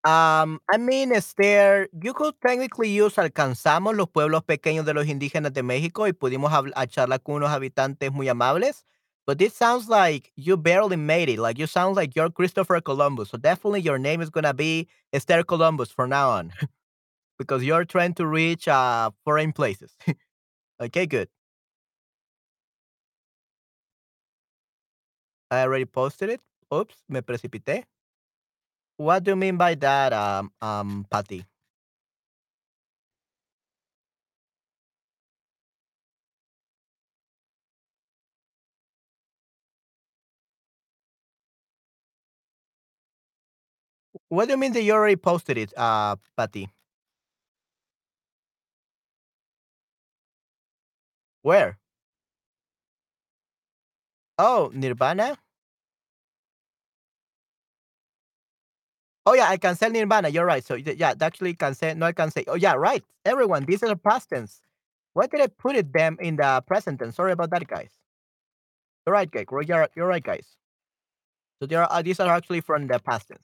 [0.05, 5.05] Um, I mean, is there you could technically use alcanzamos los pueblos pequeños de los
[5.07, 8.83] indígenas de México y pudimos habl- a charlar con unos habitantes muy amables.
[9.25, 11.39] But this sounds like you barely made it.
[11.39, 13.29] Like you sound like you're Christopher Columbus.
[13.29, 16.51] So definitely your name is gonna be Esther Columbus from now on
[17.39, 19.95] because you're trying to reach uh foreign places.
[20.81, 21.29] okay, good.
[25.53, 26.41] I already posted it.
[26.73, 27.83] Oops, me precipité.
[28.97, 31.45] What do you mean by that, um, um, Patty?
[44.29, 46.69] What do you mean that you already posted it, uh, Patty?
[51.43, 51.77] Where?
[54.37, 55.37] Oh, Nirvana?
[59.25, 60.29] Oh, yeah, I cancel Nirvana.
[60.29, 60.63] You're right.
[60.65, 62.43] So, yeah, actually cancel, no I cancel.
[62.47, 63.03] Oh, yeah, right.
[63.25, 64.61] Everyone, these are past tense.
[65.13, 67.15] Why did I put it them in the present tense?
[67.15, 67.91] Sorry about that, guys.
[69.05, 69.45] You're right, guys.
[69.49, 70.47] You're, you're right, guys.
[71.61, 73.41] So, they are, uh, these are actually from the past tense.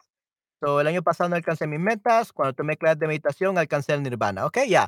[0.61, 2.33] So, el año pasado no alcancé mis metas.
[2.33, 4.45] Cuando tomé clases de meditación, alcancé el Nirvana.
[4.47, 4.87] Okay, yeah.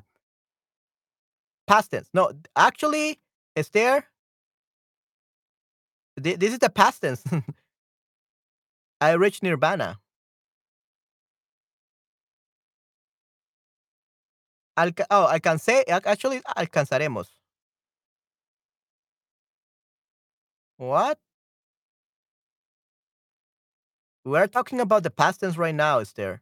[1.68, 2.10] Past tense.
[2.14, 3.22] No, actually,
[3.56, 4.06] Esther,
[6.20, 7.24] thi- this is the past tense.
[9.02, 10.00] I reached Nirvana.
[14.78, 15.84] Alca- oh, alcancé.
[15.88, 17.28] ac- Actually, alcanzaremos.
[20.78, 21.20] What?
[24.26, 26.42] We're talking about the past tense right now, is there?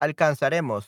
[0.00, 0.86] Alcanzaremos.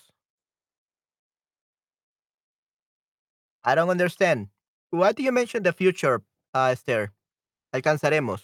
[3.67, 4.49] I don't understand.
[4.91, 6.23] Why do you mention the future,
[6.55, 7.13] uh, Esther?
[7.75, 8.43] Alcanzaremos.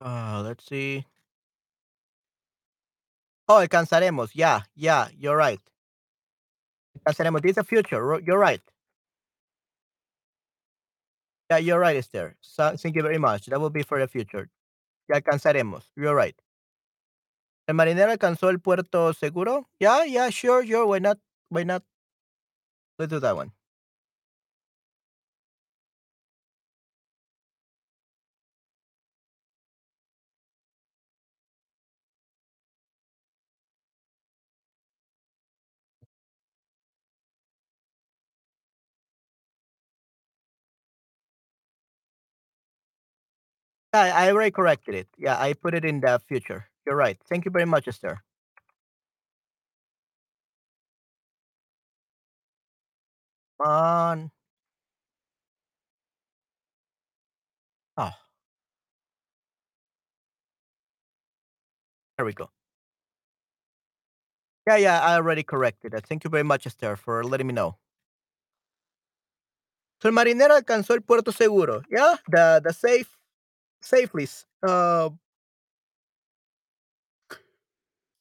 [0.00, 1.06] Uh, let's see.
[3.50, 4.30] Oh, alcanzaremos.
[4.32, 5.60] Yeah, yeah, you're right.
[7.04, 7.42] Alcanzaremos.
[7.42, 8.20] This is the future.
[8.24, 8.60] You're right.
[11.50, 12.36] Yeah, you're right, Esther.
[12.40, 13.46] So, thank you very much.
[13.46, 14.48] That will be for the future.
[15.08, 15.82] Ya alcanzaremos.
[15.96, 16.36] You're right.
[17.66, 19.66] El marinero alcanzó el puerto seguro.
[19.80, 20.86] Yeah, yeah, sure, sure.
[20.86, 21.18] Why not?
[21.48, 21.82] Why not?
[23.00, 23.50] Let's do that one.
[43.94, 45.08] Yeah, I already corrected it.
[45.18, 46.68] Yeah, I put it in the future.
[46.86, 47.18] You're right.
[47.28, 48.22] Thank you very much, Esther.
[53.60, 54.30] On.
[57.96, 58.12] Oh,
[62.16, 62.50] there we go.
[64.66, 66.06] Yeah, yeah, I already corrected it.
[66.06, 67.76] Thank you very much, Esther, for letting me know.
[70.02, 71.82] So el marinero alcanzó el puerto seguro.
[71.90, 73.08] Yeah, the the safe
[73.80, 74.28] safely.
[74.62, 75.10] Uh,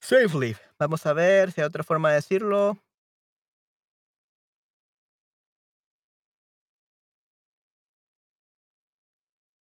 [0.01, 0.55] safely.
[0.79, 2.77] Vamos a ver si hay otra forma de decirlo.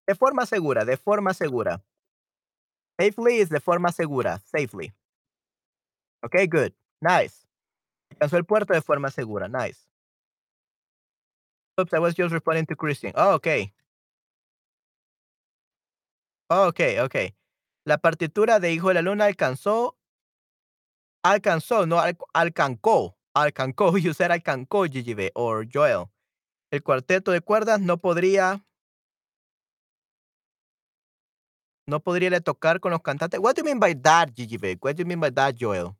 [0.07, 1.82] De forma segura, de forma segura.
[2.99, 4.38] Safely is de forma segura.
[4.38, 4.92] Safely.
[6.24, 6.72] Okay, good.
[7.01, 7.46] Nice.
[8.11, 9.49] Alcanzó el puerto de forma segura.
[9.49, 9.86] Nice.
[11.78, 13.12] Oops, I was just responding to Christian.
[13.14, 13.72] Oh, okay.
[16.51, 17.34] Oh, okay, okay.
[17.84, 19.99] La partitura de Hijo de la Luna alcanzó,
[21.22, 23.92] alcanzó, no al, alcancó, alcancó.
[23.99, 26.07] You said alcancó, GGB, or Joel.
[26.70, 28.64] El cuarteto de cuerdas no podría,
[31.86, 33.40] no podría tocar con los cantantes.
[33.40, 34.78] What do you mean by that, GGB?
[34.80, 35.96] What do you mean by that, Joel?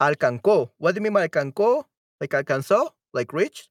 [0.00, 0.72] Alcancó.
[0.78, 1.88] What do you mean by alcancó?
[2.20, 2.96] Like alcanzó?
[3.12, 3.70] Like reached?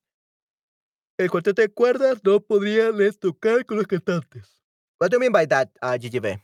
[1.18, 4.57] El cuarteto de cuerdas no podría les tocar con los cantantes.
[5.00, 6.40] What do you mean by that, uh, GGB?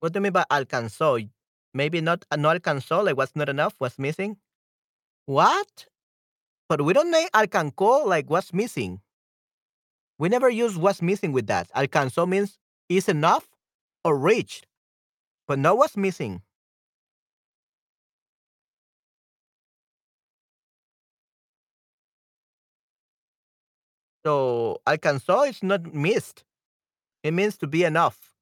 [0.00, 1.28] What do you mean by alcanzó?
[1.74, 4.36] Maybe not, no alcanzó, like what's not enough, what's missing?
[5.26, 5.86] What?
[6.68, 9.00] But we don't say alcanzó, like what's missing.
[10.18, 11.70] We never use what's missing with that.
[11.74, 12.58] Alcanzó means
[12.88, 13.46] is enough
[14.04, 14.66] or reached,
[15.46, 16.42] but no what's missing.
[24.24, 26.44] So alcanzó is not missed.
[27.22, 28.32] It means to be enough.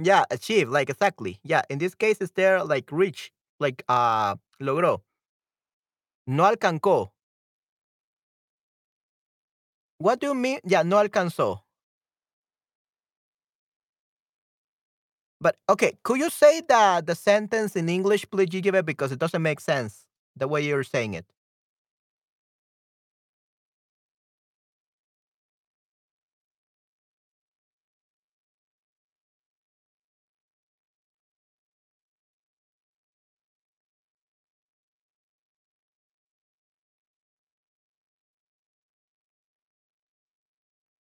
[0.00, 1.40] Yeah, achieve, like exactly.
[1.42, 5.00] Yeah, in this case, is there like reach, like uh logró.
[6.28, 7.10] No alcanzó.
[9.98, 10.58] What do you mean?
[10.64, 11.60] Yeah, no alcanzó.
[15.40, 19.42] But okay, could you say the the sentence in English, please, Gigibe, because it doesn't
[19.42, 20.04] make sense
[20.36, 21.26] the way you're saying it.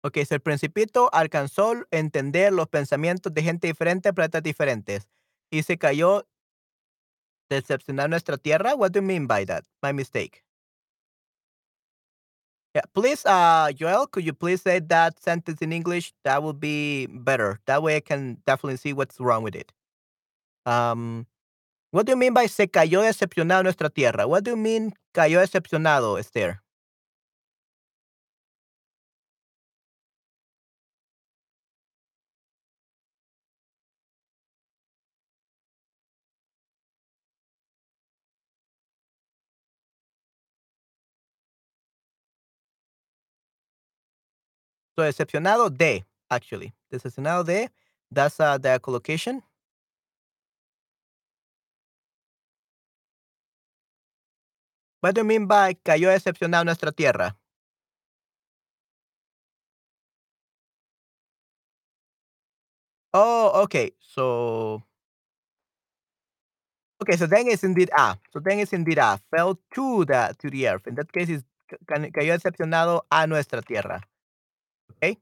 [0.06, 5.08] Ok, el principito alcanzó entender los pensamientos de gente diferente, planetas diferentes,
[5.50, 6.28] y se cayó
[7.50, 8.76] decepcionar nuestra tierra.
[8.76, 9.66] What do you mean by that?
[9.82, 10.44] My mistake.
[12.94, 16.14] Please, uh, Joel, could you please say that sentence in English?
[16.24, 17.60] That would be better.
[17.66, 19.72] That way I can definitely see what's wrong with it.
[20.68, 21.26] Um,
[21.90, 24.28] what do you mean by se cayó decepcionado nuestra tierra?
[24.28, 26.62] What do you mean cayó decepcionado, Esther?
[44.96, 46.74] So decepcionado de, actually.
[46.90, 47.72] Decepcionado de,
[48.12, 49.44] that's uh, the collocation.
[55.00, 57.38] What do you mean by cayó decepcionado nuestra tierra?
[63.14, 63.94] Oh, okay.
[64.00, 64.84] So
[67.02, 68.18] okay, so then it's indeed A.
[68.32, 69.20] So then it's indeed A.
[69.32, 70.88] Fell to the to the earth.
[70.88, 71.78] In that case, it's ca-
[72.12, 74.02] cayó decepcionado a nuestra tierra.
[74.92, 75.18] Okay.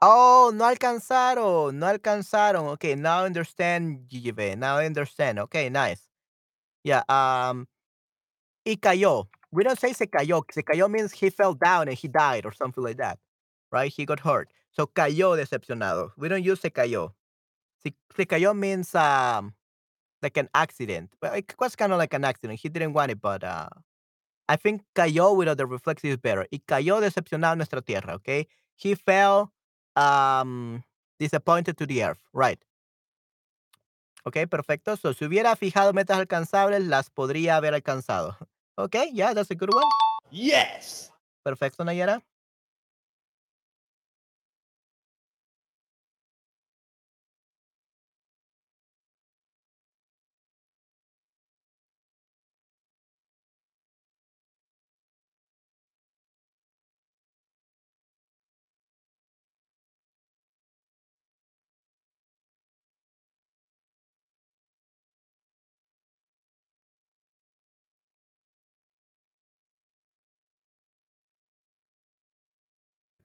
[0.00, 2.68] Oh, no alcanzaron, no alcanzaron.
[2.72, 4.06] Okay, now I understand.
[4.58, 5.38] Now I understand.
[5.38, 6.08] Okay, nice.
[6.84, 7.02] Yeah.
[7.08, 7.68] Um.
[8.66, 9.28] Y cayó.
[9.52, 10.44] We don't say se cayó.
[10.50, 13.18] Se cayó means he fell down and he died or something like that,
[13.72, 13.92] right?
[13.92, 14.50] He got hurt.
[14.72, 16.12] So cayó decepcionado.
[16.16, 17.12] We don't use se cayó.
[17.84, 19.54] Se, se cayó means um
[20.22, 21.10] like an accident.
[21.22, 22.60] Well, it was kind of like an accident.
[22.60, 23.68] He didn't want it, but uh,
[24.48, 26.46] I think cayó without the reflex is better.
[26.50, 28.14] Y cayó decepcionado nuestra tierra.
[28.14, 29.52] Okay, he fell
[29.96, 30.82] um
[31.18, 32.20] disappointed to the earth.
[32.32, 32.58] Right.
[34.24, 34.96] Okay, perfecto.
[34.96, 38.36] So si hubiera fijado metas alcanzables, las podría haber alcanzado.
[38.78, 39.84] Okay, yeah, that's a good one.
[40.30, 41.12] Yes.
[41.44, 42.22] Perfecto, Nayara.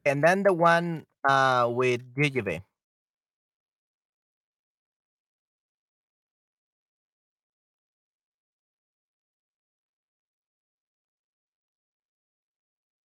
[0.09, 2.61] And then the one, uh, with GGB.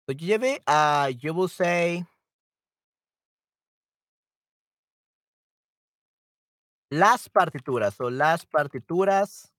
[0.09, 0.13] So
[0.67, 2.05] uh, you will say
[6.89, 7.95] las partituras.
[7.95, 9.51] So las partituras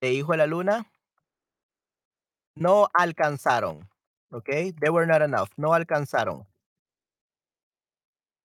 [0.00, 0.90] de Hijo de la Luna
[2.56, 3.91] no alcanzaron.
[4.32, 4.72] Okay?
[4.80, 5.50] They were not enough.
[5.56, 6.46] No alcanzaron.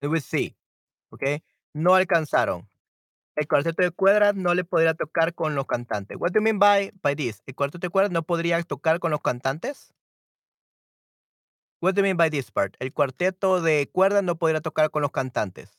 [0.01, 0.55] It was C.
[1.13, 1.41] Okay?
[1.73, 2.67] No alcanzaron.
[3.35, 6.17] El cuarteto de cuerdas no le podría tocar con los cantantes.
[6.17, 7.41] What do you mean by, by this?
[7.45, 9.93] ¿El cuarteto de cuerdas no podría tocar con los cantantes?
[11.79, 12.75] What do you mean by this part?
[12.79, 15.69] El cuarteto de cuerdas no podría tocar con los cantantes.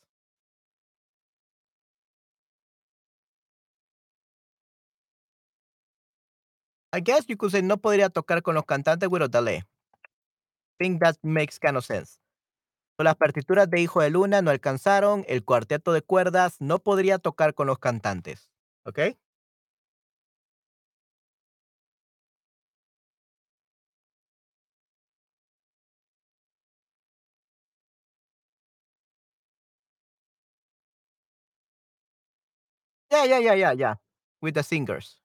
[6.91, 9.63] I guess you could say no podría tocar con los cantantes with a delay.
[10.79, 12.19] Think that makes kind of sense.
[12.99, 17.53] Las partituras de Hijo de Luna no alcanzaron, el cuarteto de cuerdas no podría tocar
[17.55, 18.49] con los cantantes.
[18.85, 18.99] ¿Ok?
[33.11, 33.95] Yeah, yeah, yeah, yeah, yeah.
[34.41, 35.17] With the singers.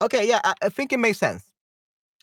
[0.00, 1.44] Okay, yeah, I, I think it makes sense.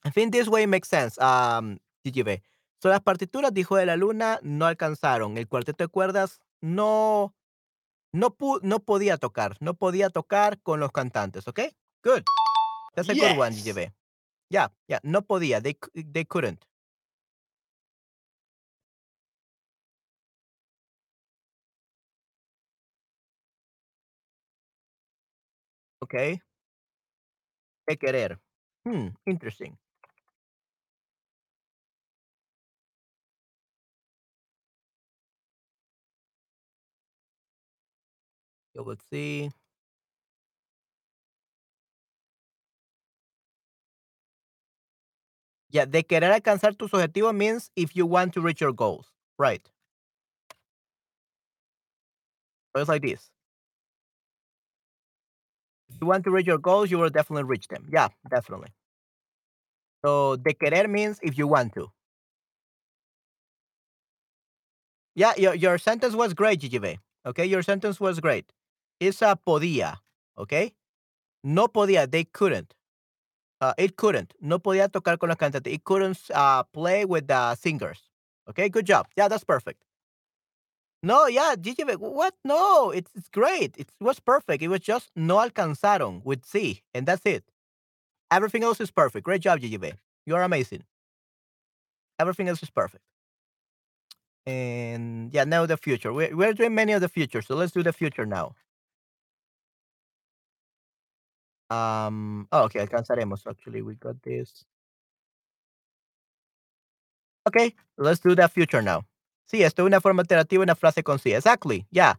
[0.06, 1.20] I think this way makes sense.
[1.20, 2.44] Um, TGV.
[2.82, 5.38] So, las partituras de Hijo de la Luna no alcanzaron.
[5.38, 7.36] El cuarteto de cuerdas no,
[8.14, 9.58] no, pu no podía tocar.
[9.60, 11.48] No podía tocar con los cantantes.
[11.48, 11.76] Okay?
[12.04, 12.24] Good.
[12.96, 13.66] That's a good one, Yes.
[13.66, 13.94] TGV.
[14.50, 15.00] Yeah, yeah.
[15.04, 15.62] No podía.
[15.62, 15.78] They,
[16.14, 16.64] they couldn't.
[26.02, 26.42] Okay?
[27.88, 28.40] De querer.
[28.86, 29.78] Hmm, interesting.
[38.80, 39.52] So let's see.
[45.70, 49.12] Yeah, de querer alcanzar tus objetivos means if you want to reach your goals.
[49.38, 49.62] Right.
[52.74, 53.30] So it's like this.
[55.90, 57.86] If you want to reach your goals, you will definitely reach them.
[57.92, 58.70] Yeah, definitely.
[60.06, 61.92] So de querer means if you want to.
[65.16, 66.98] Yeah, your, your sentence was great, GGB.
[67.26, 68.54] Okay, your sentence was great.
[69.00, 69.98] It's a podía.
[70.38, 70.76] Okay.
[71.44, 72.10] No podía.
[72.10, 72.74] They couldn't.
[73.62, 74.34] Uh, it couldn't.
[74.42, 75.74] No podía tocar con los cantantes.
[75.74, 78.10] It couldn't uh, play with the singers.
[78.50, 79.08] Okay, good job.
[79.16, 79.84] Yeah, that's perfect.
[81.04, 81.98] No, yeah, GGB.
[81.98, 82.36] What?
[82.44, 83.76] No, it's, it's great.
[83.78, 84.62] It was perfect.
[84.64, 87.44] It was just no alcanzaron with C, and that's it.
[88.32, 89.24] Everything else is perfect.
[89.24, 89.94] Great job, GGB.
[90.26, 90.84] You're amazing.
[92.20, 93.04] Everything else is perfect.
[94.46, 96.12] And yeah, now the future.
[96.12, 98.56] We're, we're doing many of the future, so let's do the future now.
[101.70, 102.48] Um.
[102.52, 103.46] Oh, okay, alcanzaremos.
[103.48, 104.66] Actually, we got this.
[107.48, 109.06] Okay, let's do the future now.
[109.52, 111.34] Sí, esto es una forma alternativa, una frase con sí.
[111.34, 111.86] Exactly.
[111.92, 112.16] Yeah.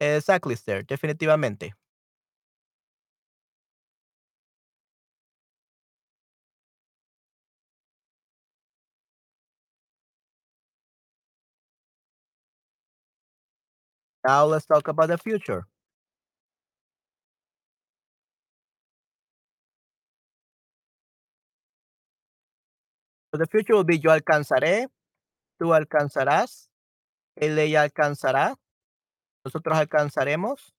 [0.00, 0.82] Exactly, sir.
[0.84, 1.74] Definitivamente.
[14.24, 15.66] Now let's talk about the future.
[23.38, 24.88] The future will be yo alcanzaré,
[25.58, 26.70] tú alcanzarás,
[27.36, 28.56] él ella alcanzará,
[29.44, 30.74] nosotros alcanzaremos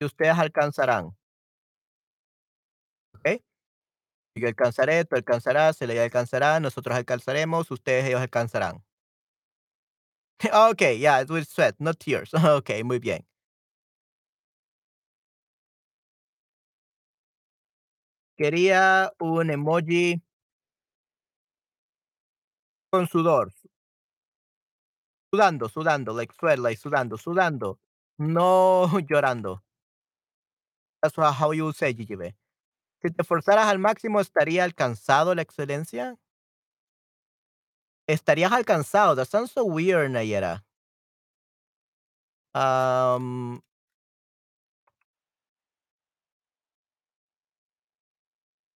[0.00, 1.16] y ustedes alcanzarán.
[3.14, 3.40] ¿Ok?
[4.36, 8.82] Yo alcanzaré, tú alcanzarás, él ella alcanzará, nosotros alcanzaremos, ustedes ellos alcanzarán.
[10.70, 12.32] okay, yeah, it was sweat, not tears.
[12.34, 13.24] okay, muy bien.
[18.40, 20.22] Quería un emoji
[22.90, 23.52] con sudor.
[25.30, 27.78] Sudando, sudando, like sweat, like sudando, sudando.
[28.16, 29.62] No llorando.
[31.02, 32.34] That's how you say, GGB.
[33.02, 36.16] Si te forzaras al máximo, ¿estaría alcanzado la excelencia?
[38.08, 39.16] Estarías alcanzado.
[39.16, 40.64] That sounds so weird, Nayera.
[42.54, 43.60] Um,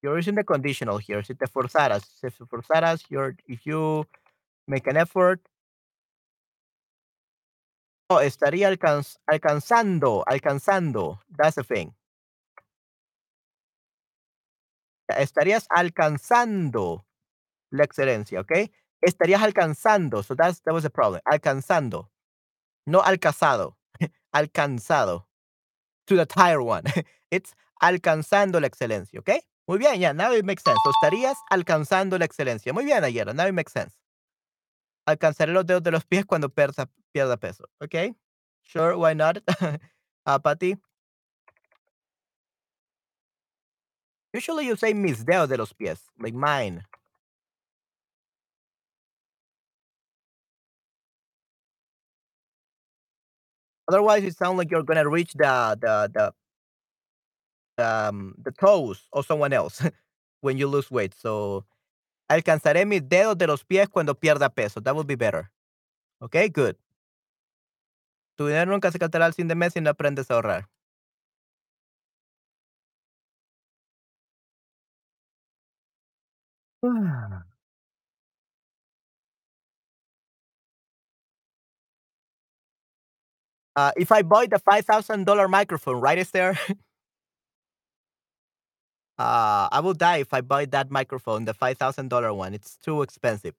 [0.05, 1.23] you're using the conditional here.
[1.25, 4.05] Si te forzaras, si te forzaras, you're, if you
[4.69, 5.41] make an effort.
[8.11, 11.21] Oh, estaría alcanz- alcanzando, alcanzando.
[11.39, 11.95] That's the thing.
[15.09, 17.07] Estarías alcanzando
[17.71, 18.53] la excelencia, ¿ok?
[19.03, 22.11] Estarías alcanzando, so that's that was the problem, alcanzando,
[22.87, 23.77] no alcanzado,
[24.35, 25.27] alcanzado,
[26.07, 26.85] to the tier one.
[27.31, 29.31] It's alcanzando la excelencia, ¿ok?
[29.69, 30.79] Muy bien, yeah, now it makes sense.
[30.85, 32.73] So, estarías alcanzando la excelencia.
[32.75, 33.95] Muy bien, Nayera, now it makes sense.
[35.07, 38.17] Alcanzaré los dedos de los pies cuando persa pierda peso, ¿ok?
[38.63, 39.39] Sure, why not?
[40.27, 40.75] Ah, Patty.
[44.35, 46.85] Usually you say mis dedos de los pies, like mine.
[53.89, 56.33] Otherwise, it sound like you're gonna reach the the the
[57.79, 59.83] um, the toes of someone else
[60.41, 61.15] when you lose weight.
[61.15, 61.65] So,
[62.31, 64.81] alcanzaré mis dedos de los pies cuando pierda peso.
[64.81, 65.51] That would be better.
[66.23, 66.77] Okay, good.
[68.37, 70.69] Tu dinero nunca se gastará al fin de mes si no aprendes a ahorrar.
[83.77, 86.59] Uh, if I buy the $5,000 microphone, right, Esther?
[89.19, 92.55] uh, I will die if I buy that microphone, the $5,000 one.
[92.55, 93.55] It's too expensive.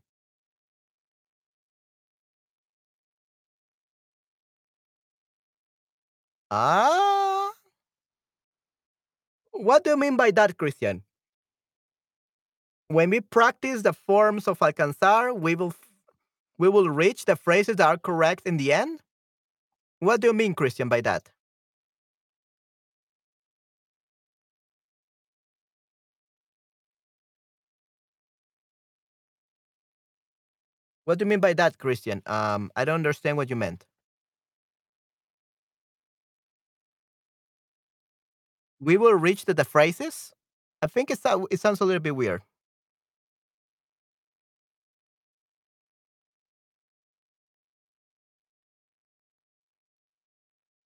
[6.52, 7.52] Ah.
[9.52, 11.04] What do you mean by that, Christian?
[12.88, 15.74] When we practice the forms of alcanzar, we will
[16.58, 19.02] we will reach the phrases that are correct in the end?
[20.00, 21.32] What do you mean, Christian, by that?
[31.06, 32.22] What do you mean by that, Christian?
[32.26, 33.86] Um, I don't understand what you meant.
[38.80, 40.34] We will reach the, the phrases?
[40.82, 42.42] I think it, sou- it sounds a little bit weird.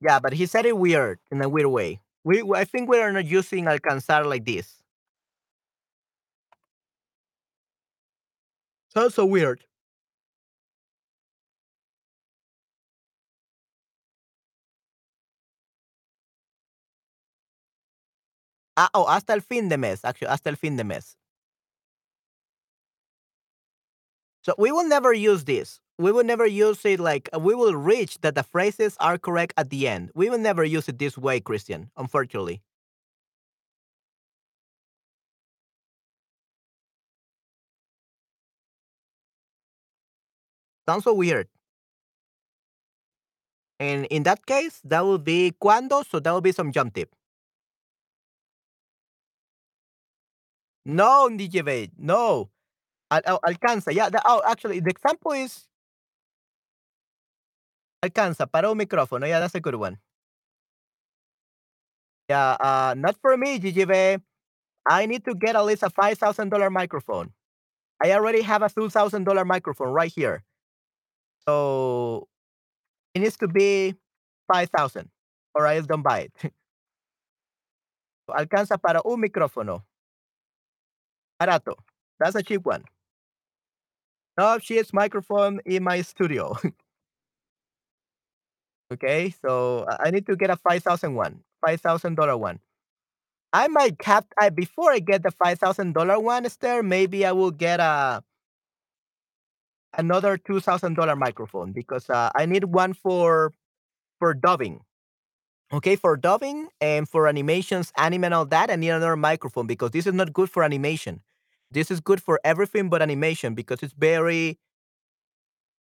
[0.02, 2.02] Yeah, but he said it weird in a weird way.
[2.24, 4.82] We I think we are not using alcanzar like this.
[8.90, 9.66] Sounds so weird.
[18.80, 21.18] Ah, oh, hasta el fin de mes, actually, hasta el fin de mes.
[24.42, 25.82] So we will never use this.
[25.98, 29.54] We will never use it like uh, we will reach that the phrases are correct
[29.58, 30.12] at the end.
[30.16, 32.62] We will never use it this way, Christian, unfortunately.
[40.88, 41.48] Sounds so weird.
[43.80, 47.10] And in that case, that will be cuando, so that will be subjunctive.
[50.86, 52.50] No, DJ Bait, no.
[53.12, 54.10] Al- al- alcanza, yeah.
[54.10, 55.68] the- oh, actually, the example is
[58.04, 59.28] alcanza, para un micrófono.
[59.28, 60.00] Yeah, that's a good one.
[62.30, 64.22] Yeah, uh, not for me, GGB.
[64.90, 67.34] I need to get at least a five thousand dollar microphone.
[68.04, 70.44] I already have a two thousand dollar microphone right here,
[71.48, 72.28] so
[73.16, 73.96] it needs to be
[74.52, 75.10] five thousand,
[75.56, 76.54] or else don't buy it.
[78.30, 79.86] Alcanza para un micrófono.
[81.40, 81.76] Barato.
[82.20, 82.84] That's a cheap one.
[84.38, 86.56] No, cheapest microphone in my studio.
[88.94, 92.60] okay, so I I need to get a five thousand one, five thousand dollar one.
[93.54, 97.32] I might have I before I get the five thousand dollar one, Esther, maybe I
[97.34, 98.24] will get a
[99.98, 103.54] another two thousand dollar microphone because uh, I need one for
[104.20, 104.82] for dubbing.
[105.74, 109.92] Okay, for dubbing and for animations, anime and all that, I need another microphone because
[109.92, 111.22] this is not good for animation.
[111.72, 114.58] This is good for everything but animation because it's very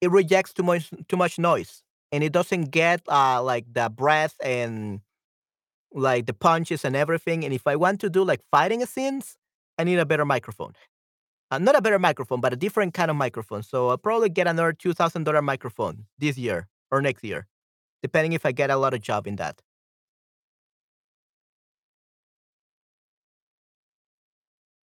[0.01, 4.35] it rejects too much too much noise and it doesn't get uh like the breath
[4.43, 5.01] and
[5.93, 7.45] like the punches and everything.
[7.45, 9.37] And if I want to do like fighting scenes,
[9.79, 10.75] I need a better microphone.
[11.51, 13.63] Uh, not a better microphone, but a different kind of microphone.
[13.63, 17.49] So I'll probably get another two thousand dollar microphone this year or next year,
[18.03, 19.63] depending if I get a lot of job in that.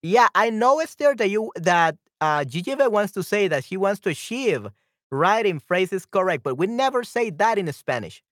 [0.02, 4.00] Yeah, I know Esther that you that uh GGB wants to say that he wants
[4.02, 4.68] to achieve
[5.12, 8.24] writing phrases correct, but we never say that in Spanish.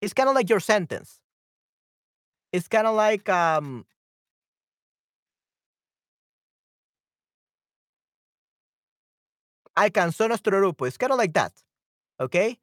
[0.00, 1.18] It's kind of like your sentence.
[2.52, 3.84] It's kind of like um
[9.76, 10.86] alcanzó nuestro grupo.
[10.86, 11.52] It's kind of like that.
[12.20, 12.58] Okay?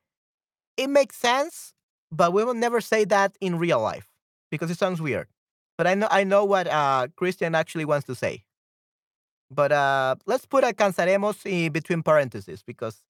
[0.78, 1.74] It makes sense,
[2.12, 4.10] but we will never say that in real life
[4.52, 5.28] because it sounds weird.
[5.78, 8.44] But I know I know what uh Christian actually wants to say.
[9.52, 13.04] But uh, let's put alcanzaremos in between parentheses because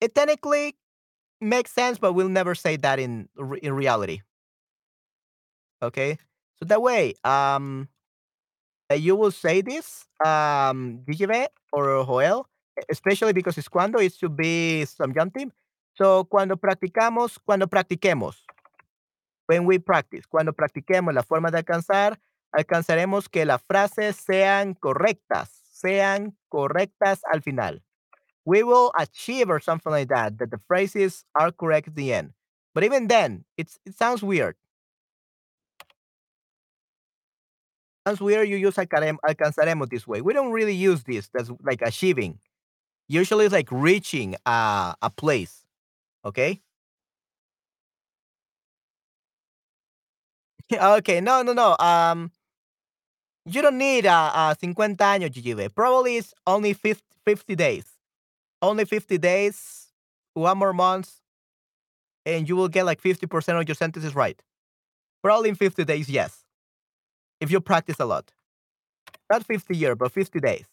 [0.00, 0.76] it technically
[1.40, 3.28] makes sense, but we'll never say that in
[3.62, 4.22] in reality.
[5.82, 6.16] Okay,
[6.58, 7.88] so that way, um,
[8.94, 12.46] you will say this, um, Gigebe or Joel,
[12.88, 15.50] especially because it's cuando it should be subjunctive.
[15.94, 18.36] So cuando practicamos, cuando practiquemos,
[19.46, 22.18] when we practice, cuando practiquemos la forma de alcanzar,
[22.52, 27.78] alcanzaremos que las frases sean correctas, sean correctas al final.
[28.44, 32.32] We will achieve or something like that, that the phrases are correct at the end.
[32.74, 34.56] But even then, it's it sounds weird.
[38.06, 40.20] Sounds weird you use alcanzaremos this way.
[40.20, 42.38] We don't really use this That's like achieving.
[43.08, 45.64] Usually it's like reaching a, a place.
[46.24, 46.60] Okay?
[50.72, 51.76] okay, no, no, no.
[51.78, 52.30] Um
[53.44, 55.74] you don't need uh, uh 50 años, Gigibe.
[55.74, 57.84] Probably it's only 50, 50 days.
[58.60, 59.88] Only 50 days,
[60.34, 61.10] one more month,
[62.24, 64.40] and you will get like 50% of your sentences right.
[65.22, 66.44] Probably in 50 days, yes.
[67.40, 68.30] If you practice a lot.
[69.30, 70.66] Not 50 years, but 50 days.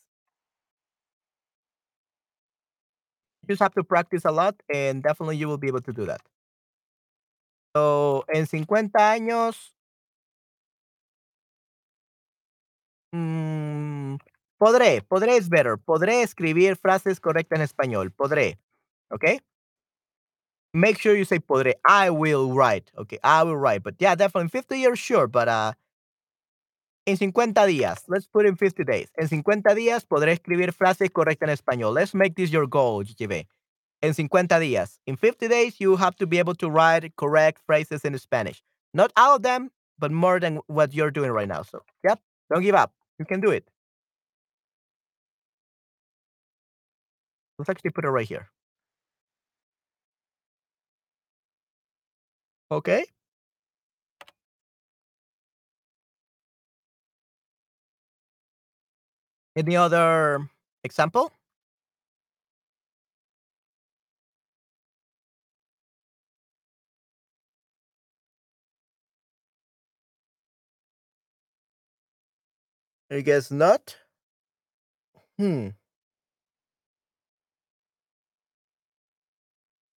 [3.42, 6.06] You just have to practice a lot, and definitely you will be able to do
[6.06, 6.22] that.
[7.76, 8.66] So, en 50
[9.00, 9.72] años,
[13.12, 14.18] mm,
[14.58, 15.78] podré, podré es better.
[15.78, 18.12] Podré escribir frases correctas en español.
[18.12, 18.58] Podré.
[19.12, 19.40] Okay?
[20.74, 21.74] Make sure you say podré.
[21.88, 22.92] I will write.
[22.98, 23.82] Okay, I will write.
[23.84, 25.28] But yeah, definitely 50 years, sure.
[25.28, 25.74] But uh,
[27.08, 29.08] en 50 días, let's put in 50 days.
[29.20, 31.94] En 50 días podré escribir frases correctas en español.
[31.94, 33.48] Let's make this your goal, GGB.
[34.04, 35.00] En 50 días.
[35.08, 38.62] In 50 days, you have to be able to write correct phrases in Spanish.
[38.94, 41.64] Not all of them, but more than what you're doing right now.
[41.64, 42.20] So, yep,
[42.52, 42.94] don't give up.
[43.20, 43.66] You can do it.
[47.60, 48.50] Let's actually put it right here.
[52.72, 53.06] Okay.
[59.56, 60.50] Any other
[60.84, 61.32] example?
[73.12, 73.96] I guess not.
[75.38, 75.70] Hmm.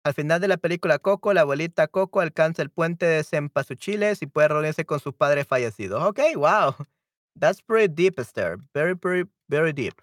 [0.04, 4.26] Al final de la película Coco, la abuelita Coco alcanza el puente de Cempasúchiles y
[4.26, 6.02] puede reunirse con sus padres fallecidos.
[6.02, 6.74] Okay, wow.
[7.38, 8.58] That's pretty deep, Esther.
[8.74, 9.94] Very, very, very deep.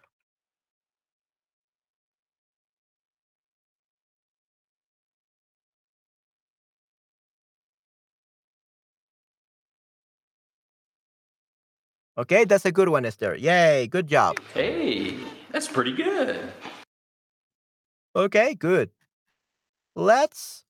[12.20, 13.36] Okay, that's a good one, Esther.
[13.38, 14.36] Yay, good job.
[14.54, 15.18] Hey,
[15.54, 16.52] that's pretty good.
[18.14, 18.90] Okay, good.
[19.96, 20.66] Let's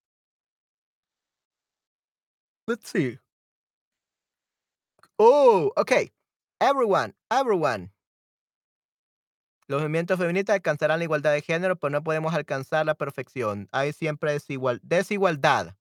[2.67, 3.17] let's see.
[5.17, 6.11] Oh, okay.
[6.61, 7.89] Everyone, everyone.
[9.67, 13.67] Los movimientos feministas alcanzarán la igualdad de género, pero no podemos alcanzar la perfección.
[13.71, 15.75] Hay siempre desigual desigualdad.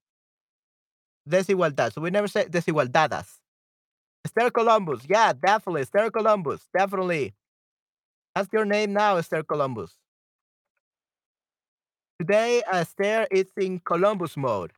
[1.27, 1.93] Desigualdad.
[1.93, 3.43] So we never say desigualdadas.
[4.25, 5.03] Esther Columbus.
[5.09, 5.83] Yeah, definitely.
[5.83, 6.69] Esther Columbus.
[6.77, 7.35] Definitely.
[8.35, 9.93] That's your name now, Esther Columbus.
[12.21, 14.73] Today, Esther is in Columbus mode.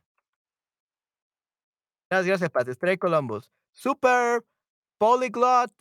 [2.11, 2.67] Gracias, Pat.
[2.69, 3.49] Esther Columbus.
[3.73, 4.43] Super
[4.99, 5.71] polyglot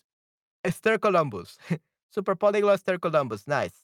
[0.65, 1.59] Esther Columbus.
[2.11, 3.47] Super polyglot Esther Columbus.
[3.47, 3.83] Nice.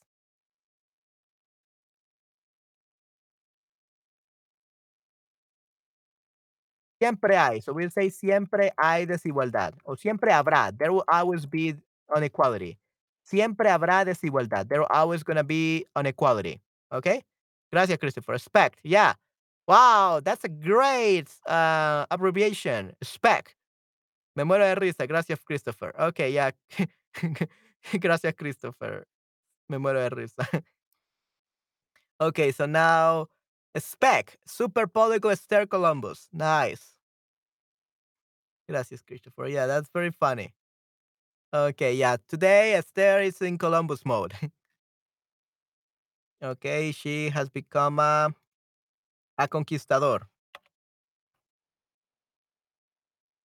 [6.99, 7.61] Siempre hay.
[7.61, 9.75] So we'll say siempre hay desigualdad.
[9.85, 10.77] O siempre habrá.
[10.77, 11.77] There will always be
[12.15, 12.79] inequality.
[13.23, 14.69] Siempre habrá desigualdad.
[14.69, 16.61] There will always going to be inequality.
[16.93, 17.25] Okay?
[17.73, 18.33] Gracias, Christopher.
[18.33, 18.79] Respect.
[18.83, 19.15] Yeah.
[19.67, 22.93] Wow, that's a great uh, abbreviation.
[23.03, 23.57] Spec.
[24.37, 25.09] Me muero de risa.
[25.09, 25.93] Gracias, Christopher.
[25.99, 26.53] Okay, yeah.
[28.01, 29.07] Gracias, Christopher.
[29.69, 30.63] Me muero de risa.
[32.21, 33.27] okay, so now
[33.81, 34.39] spec.
[34.47, 34.87] Super
[35.31, 36.29] Esther Columbus.
[36.33, 36.97] Nice.
[38.69, 39.49] Gracias, Christopher.
[39.49, 40.55] Yeah, that's very funny.
[41.55, 42.17] Okay, yeah.
[42.29, 44.35] Today Esther is in Columbus mode.
[46.43, 48.35] okay, she has become a,
[49.39, 50.23] a conquistador.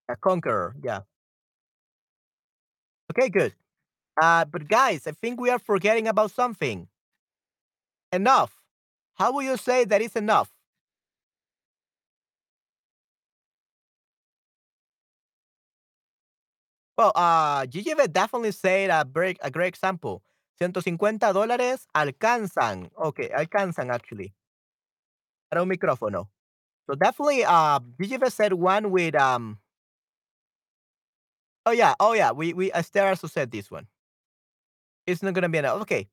[0.09, 1.01] A conqueror, yeah.
[3.11, 3.53] Okay, good.
[4.21, 6.87] Uh, but guys, I think we are forgetting about something.
[8.11, 8.60] Enough.
[9.21, 10.49] How will you say that is enough?
[16.97, 20.23] Well, uh, Gigi definitely said a very a great example.
[20.57, 22.89] 150 dólares alcanzan.
[22.97, 24.33] Okay, alcanzan actually.
[25.51, 26.25] Para un micrófono.
[26.89, 29.59] So definitely, uh, you said one with um?
[31.67, 32.31] Oh yeah, oh yeah.
[32.31, 33.85] We we Esther also said this one.
[35.05, 35.81] It's not gonna be enough.
[35.81, 36.09] Okay.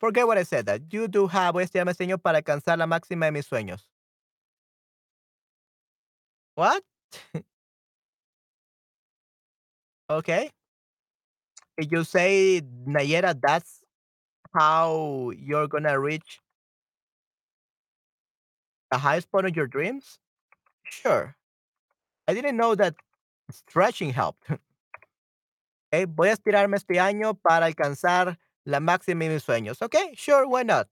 [0.00, 0.66] Forget what I said.
[0.66, 1.54] That you do have.
[1.54, 3.84] Estudiar más para alcanzar la máxima de mis sueños.
[6.54, 6.82] What?
[10.10, 10.50] okay.
[11.76, 13.84] If you say Nayera, that's
[14.54, 16.40] how you're gonna reach
[18.90, 20.18] the highest point of your dreams?
[20.84, 21.36] Sure.
[22.26, 22.94] I didn't know that
[23.50, 24.50] stretching helped.
[25.92, 28.36] okay, voy a estirarme este año para alcanzar
[28.66, 29.82] la máxima de mis sueños.
[29.82, 30.88] Okay, sure, why not?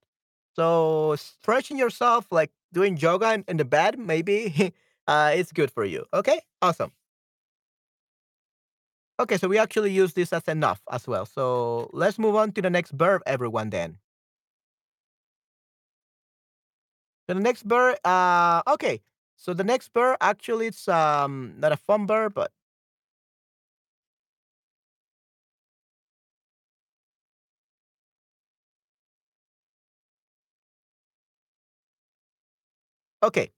[0.55, 4.75] So stretching yourself, like doing yoga in, in the bed, maybe
[5.07, 6.05] uh, it's good for you.
[6.13, 6.93] Okay, awesome.
[9.21, 11.27] Okay, so we actually use this as enough as well.
[11.27, 13.71] So let's move on to the next verb, everyone.
[13.71, 13.99] Then.
[17.29, 19.03] So the next verb, uh, okay.
[19.37, 22.51] So the next verb actually it's um not a fun verb, but
[33.23, 33.51] okay.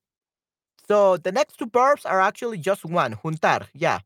[0.89, 3.67] So the next two verbs are actually just one, juntar.
[3.75, 4.01] Yeah.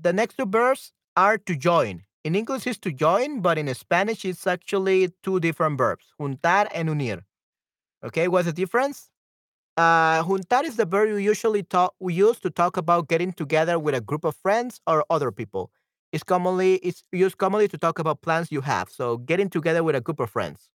[0.00, 2.02] The next two verbs are to join.
[2.24, 6.88] In English, it's to join, but in Spanish, it's actually two different verbs, juntar and
[6.88, 7.22] unir.
[8.04, 9.10] Okay, what's the difference?
[9.76, 13.78] Uh, juntar is the verb we usually talk we use to talk about getting together
[13.78, 15.70] with a group of friends or other people.
[16.12, 18.90] It's commonly it's used commonly to talk about plans you have.
[18.90, 20.70] So getting together with a group of friends.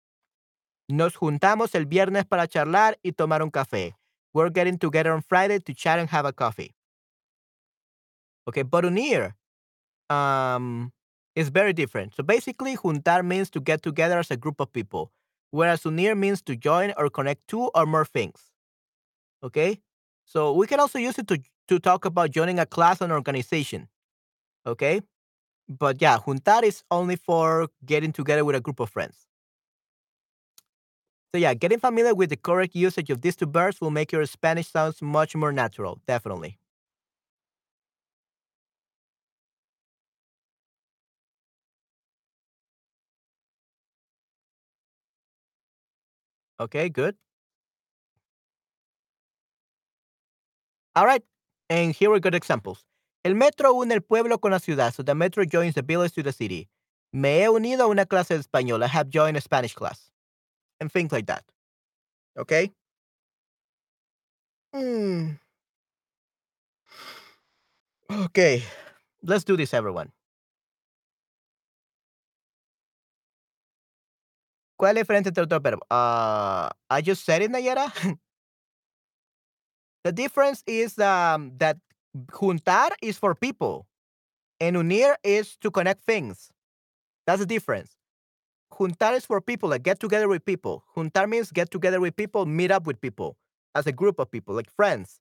[0.90, 3.98] Nos juntamos el viernes para charlar y tomar un café.
[4.34, 6.76] We're getting together on Friday to chat and have a coffee.
[8.48, 9.36] Okay, but unir
[10.10, 10.94] um
[11.36, 12.16] is very different.
[12.16, 15.12] So basically, juntar means to get together as a group of people,
[15.52, 18.52] whereas unir means to join or connect two or more things.
[19.44, 19.82] Okay?
[20.26, 23.12] So we can also use it to to talk about joining a class or an
[23.12, 23.90] organization.
[24.66, 25.02] Okay?
[25.70, 29.27] But yeah, juntar is only for getting together with a group of friends.
[31.34, 34.26] So yeah, getting familiar with the correct usage of these two verbs will make your
[34.26, 36.58] Spanish sounds much more natural, definitely.
[46.60, 47.16] Okay, good.
[50.96, 51.24] All right.
[51.70, 52.84] And here we got examples.
[53.24, 54.94] El metro une el pueblo con la ciudad.
[54.94, 56.70] So the metro joins the village to the city.
[57.14, 58.84] Me he unido a una clase de español.
[58.84, 60.12] I have joined a Spanish class.
[60.80, 61.44] And things like that.
[62.38, 62.72] Okay?
[64.74, 65.32] Hmm.
[68.10, 68.64] Okay.
[69.24, 70.12] Let's do this, everyone.
[74.78, 75.82] ¿Cuál es la diferencia entre otro verbo?
[75.90, 77.92] Uh, I just said it, Nayera.
[80.04, 81.78] the difference is um, that
[82.32, 83.88] juntar is for people
[84.60, 86.52] and unir is to connect things.
[87.26, 87.97] That's the difference.
[88.72, 90.84] Juntar is for people, like get together with people.
[90.96, 93.38] Juntar means get together with people, meet up with people
[93.76, 95.20] as a group of people, like friends.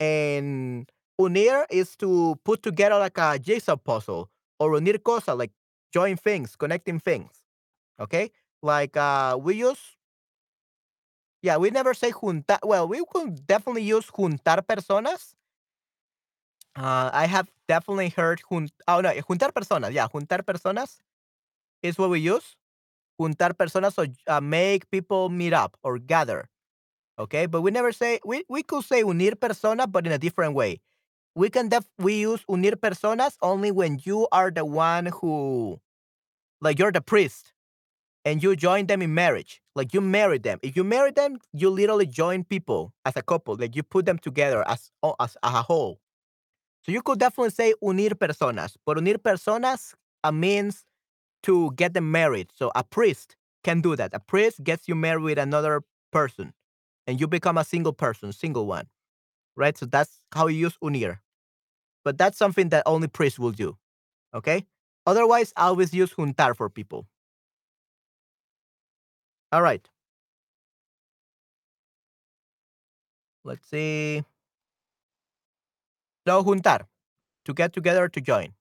[0.00, 0.90] And
[1.20, 5.52] unir is to put together like a jigsaw puzzle or unir cosa, like
[5.92, 7.42] join things, connecting things.
[8.00, 8.30] Okay?
[8.62, 9.96] Like uh we use
[11.42, 12.58] yeah, we never say juntar.
[12.64, 15.34] Well, we could definitely use juntar personas.
[16.76, 19.92] Uh, I have definitely heard jun oh no, juntar personas.
[19.92, 20.98] Yeah, juntar personas
[21.82, 22.56] is what we use.
[23.20, 26.48] Juntar personas so uh, make people meet up or gather.
[27.18, 30.54] Okay, but we never say we we could say unir personas, but in a different
[30.54, 30.80] way.
[31.36, 35.80] We can def we use unir personas only when you are the one who,
[36.60, 37.52] like, you're the priest
[38.24, 39.62] and you join them in marriage.
[39.74, 40.58] Like you marry them.
[40.62, 43.56] If you marry them, you literally join people as a couple.
[43.56, 46.00] Like you put them together as oh, as a whole.
[46.84, 49.94] So you could definitely say unir personas, but unir personas
[50.24, 50.84] uh, means
[51.44, 52.50] to get them married.
[52.54, 54.12] So a priest can do that.
[54.14, 55.82] A priest gets you married with another
[56.12, 56.52] person,
[57.06, 58.86] and you become a single person, single one,
[59.56, 59.76] right?
[59.78, 61.20] So that's how you use unir.
[62.04, 63.76] But that's something that only priests will do.
[64.34, 64.66] Okay.
[65.06, 67.06] Otherwise, I always use juntar for people.
[69.52, 69.88] All right.
[73.44, 74.22] Let's see.
[76.26, 76.86] So juntar,
[77.46, 78.54] to get together to join.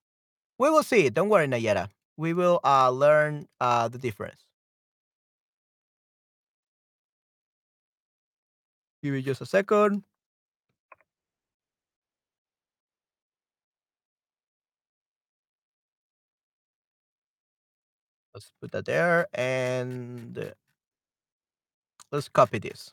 [0.60, 1.10] We will see.
[1.10, 1.90] Don't worry, Nayera.
[2.18, 4.42] We will uh, learn uh, the difference.
[9.04, 10.04] Give me just a second.
[18.34, 20.52] Let's put that there and uh,
[22.12, 22.92] let's copy this.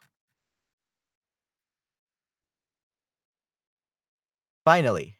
[4.64, 5.16] Finally.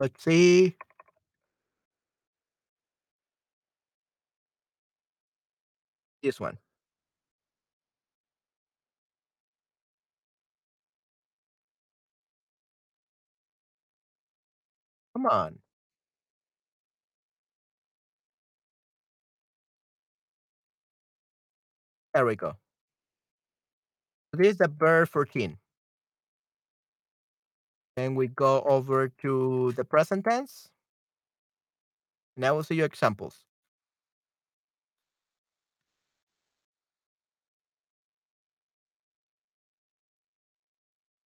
[0.00, 0.76] Let's see.
[6.22, 6.58] This one.
[15.14, 15.58] Come on.
[22.14, 22.56] There we go.
[24.32, 25.59] This is the verb 14.
[27.96, 30.68] Then we go over to the present tense.
[32.36, 33.44] And I will see your examples.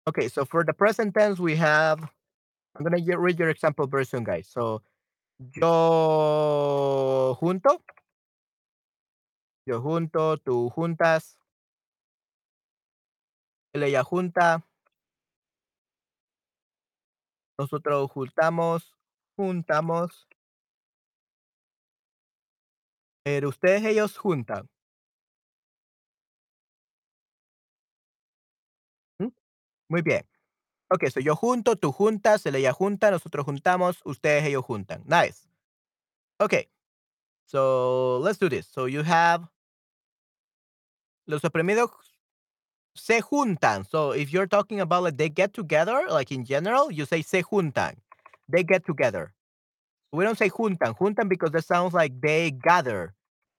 [0.06, 2.00] Okay, so for the present tense, we have,
[2.76, 4.48] I'm going to read your example very soon, guys.
[4.52, 4.82] So,
[5.54, 7.82] yo junto,
[9.66, 11.38] yo junto, tú juntas,
[13.74, 14.62] ella junta,
[17.58, 18.96] nosotros juntamos,
[19.36, 20.26] juntamos,
[23.22, 24.68] pero ustedes, ellos juntan.
[29.88, 30.26] Muy bien.
[30.90, 35.02] Okay, so yo junto, tú juntas, él, ella junta, nosotros juntamos, ustedes, ellos juntan.
[35.06, 35.48] Nice.
[36.40, 36.68] Okay,
[37.46, 38.66] so let's do this.
[38.66, 39.48] So you have
[41.26, 41.90] los oprimidos
[42.94, 43.88] se juntan.
[43.88, 47.42] So if you're talking about like they get together, like in general, you say se
[47.42, 47.96] juntan.
[48.48, 49.32] They get together.
[50.12, 50.96] We don't say juntan.
[50.96, 53.14] Juntan because that sounds like they gather.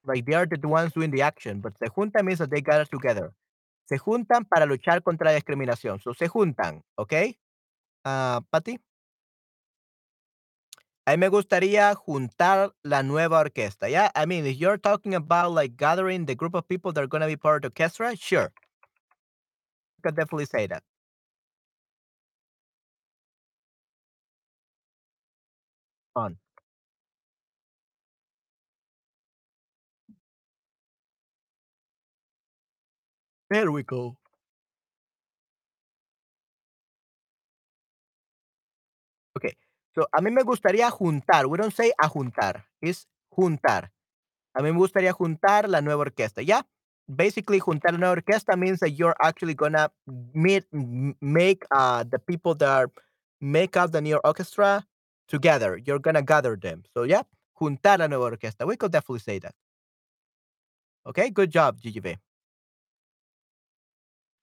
[0.05, 1.61] Like they are the ones doing the action.
[1.61, 3.33] But se juntan means that they gather together.
[3.87, 6.01] Se juntan para luchar contra la discriminación.
[6.01, 7.13] So se juntan, ¿ok?
[8.05, 8.79] Uh, Pati.
[11.07, 13.87] A mí me gustaría juntar la nueva orquesta.
[13.89, 17.07] Yeah, I mean, if you're talking about like gathering the group of people that are
[17.07, 18.51] going to be part of the orchestra, sure.
[20.05, 20.83] Can definitely say that.
[26.15, 26.37] On.
[33.49, 34.17] There we go.
[39.37, 39.57] Okay.
[39.93, 41.47] So, a mí me gustaría juntar.
[41.47, 42.65] We don't say a juntar.
[42.81, 43.91] It's juntar.
[44.55, 46.41] A mí me gustaría juntar la nueva orquesta.
[46.43, 46.67] Yeah.
[47.07, 49.91] Basically, juntar nueva orquesta means that you're actually gonna
[50.33, 50.65] meet,
[51.21, 52.89] make uh, the people that
[53.39, 54.83] make up the new orchestra
[55.27, 55.77] together.
[55.77, 56.83] You're gonna gather them.
[56.95, 57.23] So, yeah,
[57.59, 58.65] juntar la nueva orquesta.
[58.65, 59.53] We could definitely say that.
[61.05, 62.17] Okay, good job, GGB.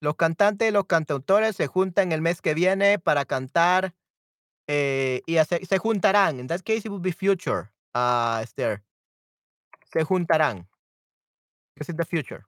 [0.00, 3.94] Los cantantes y los cantautores se juntan el mes que viene para cantar
[4.68, 6.40] eh, y se juntarán.
[6.40, 8.82] In that case, it would be future, uh, Esther.
[9.92, 10.66] Se juntarán.
[11.74, 12.44] Because it's the future.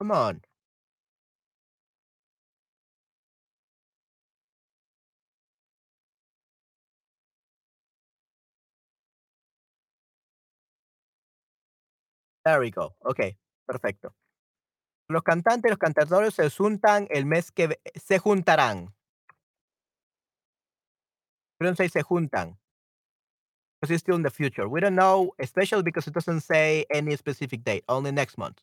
[0.00, 0.40] Come on.
[12.44, 12.94] There we go.
[13.04, 13.20] Ok,
[13.66, 14.14] perfecto.
[15.08, 18.94] Los cantantes los cantadores se juntan el mes que se juntarán.
[21.60, 22.56] We don't say se juntan.
[23.80, 24.68] Because it's still in the future.
[24.68, 28.60] We don't know, especially because it doesn't say any specific date, only next month.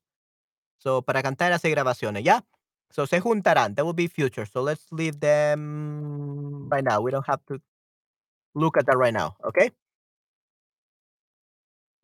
[0.78, 2.46] So, para cantar hace grabaciones, ¿ya?
[2.92, 3.76] So, se juntarán.
[3.76, 4.46] That will be future.
[4.46, 7.02] So, let's leave them right now.
[7.02, 7.60] We don't have to
[8.56, 9.36] look at that right now.
[9.46, 9.72] Okay?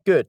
[0.04, 0.28] Good.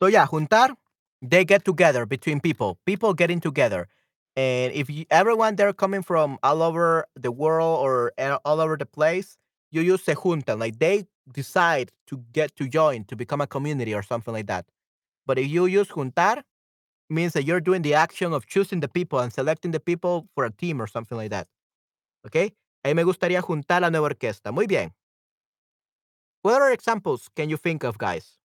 [0.00, 0.76] So, yeah, juntar,
[1.22, 3.88] they get together between people, people getting together.
[4.36, 8.12] And if you, everyone they're coming from all over the world or
[8.44, 9.38] all over the place,
[9.70, 10.60] you use se juntan.
[10.60, 14.66] Like they decide to get to join to become a community or something like that.
[15.26, 16.42] But if you use juntar,
[17.08, 20.44] means that you're doing the action of choosing the people and selecting the people for
[20.44, 21.46] a team or something like that.
[22.26, 22.52] Okay?
[22.84, 24.52] A mí me gustaría juntar la nueva orquesta.
[24.52, 24.92] Muy bien.
[26.42, 28.38] What other examples can you think of, guys?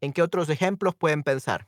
[0.00, 1.66] ¿En qué otros ejemplos pueden pensar?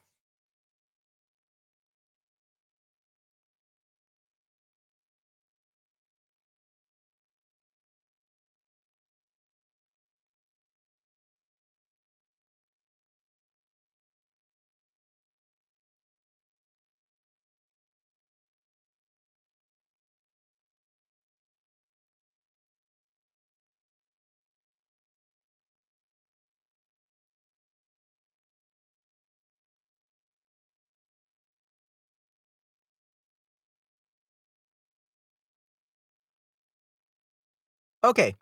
[38.03, 38.36] Okay.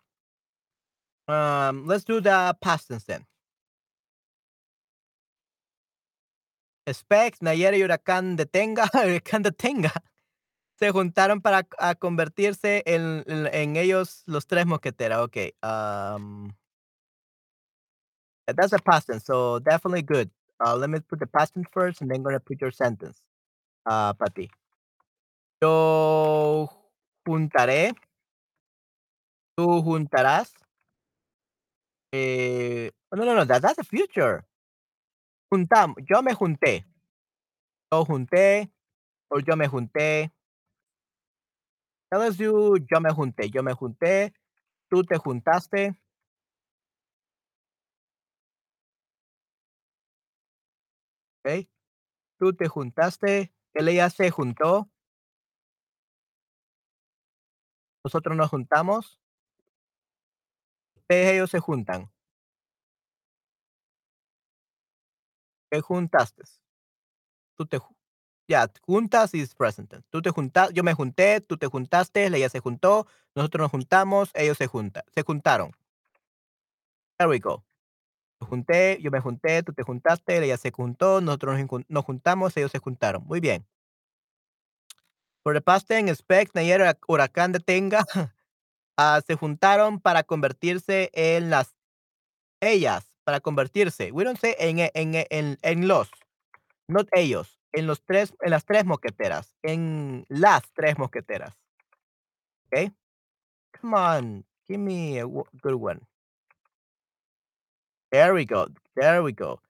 [1.27, 3.25] Um, let's do the past tense then.
[6.91, 9.93] Specs, Nayera y Huracán Detenga, Huracán de Tenga,
[10.79, 15.19] se juntaron para a convertirse en, en, en ellos los tres mosqueteros.
[15.25, 15.53] Okay.
[15.61, 16.55] Um,
[18.47, 20.31] that's a past tense, so definitely good.
[20.65, 23.19] Uh, let me put the past tense first, and then gonna put your sentence.
[23.85, 24.49] Uh, Pati.
[25.61, 26.69] Yo
[27.27, 27.93] juntaré.
[29.59, 30.53] Tú juntarás.
[32.13, 34.45] Eh, no, no, no, that, that's the future.
[35.51, 36.85] Juntam, yo me junté.
[37.91, 38.71] Yo junté,
[39.29, 40.31] o yo me junté.
[42.09, 43.49] Let's do yo me junté.
[43.49, 44.33] Yo me junté.
[44.89, 45.99] Tú te juntaste.
[51.43, 51.69] Okay.
[52.39, 53.51] Tú te juntaste.
[53.73, 54.89] Él ella se juntó.
[58.05, 59.19] Nosotros nos juntamos.
[61.09, 62.09] Ustedes ellos se juntan.
[65.71, 66.43] ¿Qué juntaste?
[67.57, 67.79] Tú te
[68.47, 69.93] Ya, juntas is present.
[70.11, 74.31] Tú te juntas, yo me junté, tú te juntaste, ella se juntó, nosotros nos juntamos,
[74.35, 75.71] ellos se juntan, se juntaron.
[77.17, 77.63] There we go.
[78.41, 82.05] Me junté, yo me junté, tú te juntaste, ella se juntó, nosotros nos, jun- nos
[82.05, 83.23] juntamos, ellos se juntaron.
[83.25, 83.65] Muy bien.
[85.43, 87.59] For the past tense, expect, hurac- huracán de
[89.01, 91.73] Ah, se juntaron para convertirse en las
[92.59, 94.11] ellas, para convertirse.
[94.11, 96.11] We don't say en, e- en, e- en, en los,
[96.89, 101.57] not ellos, en los tres, en las tres mosqueteras, en las tres mosqueteras.
[102.67, 102.91] Okay?
[103.79, 106.01] Come on, give me a good one.
[108.11, 108.67] There we go,
[108.97, 109.61] there we go.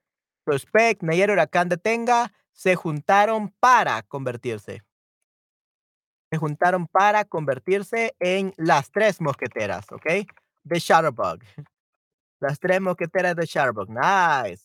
[0.44, 4.82] So expect, Nayera, huracán de Tenga, se juntaron para convertirse.
[6.30, 10.06] Se juntaron para convertirse en las tres mosqueteras, ¿ok?
[10.62, 11.40] De Shutterbug.
[12.40, 13.90] Las tres mosqueteras de Shutterbug.
[13.90, 14.64] Nice.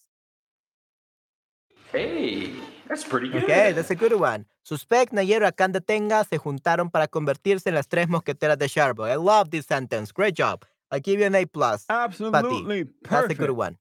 [1.91, 2.53] Hey,
[2.87, 3.43] that's pretty good.
[3.43, 4.45] Okay, that's a good one.
[4.63, 9.09] Suspect, Nayero, Akanda Tenga se juntaron para convertirse en las tres mosqueteras de Shutterbug.
[9.09, 10.11] I love this sentence.
[10.11, 10.65] Great job.
[10.91, 11.45] I give you an A+.
[11.45, 11.85] plus.
[11.89, 13.77] Absolutely That's a good one.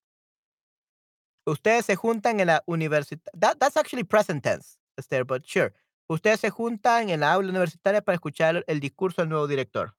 [1.47, 3.21] Ustedes se juntan en la universidad.
[3.35, 5.73] That, that's actually present tense, Esther, but sure.
[6.09, 9.95] Ustedes se juntan en la aula universitaria para escuchar el discurso del nuevo director.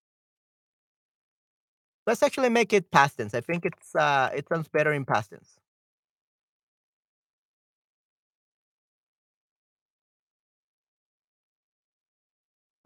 [2.05, 3.33] Let's actually make it past tense.
[3.33, 5.59] I think it's uh, it sounds better in past tense.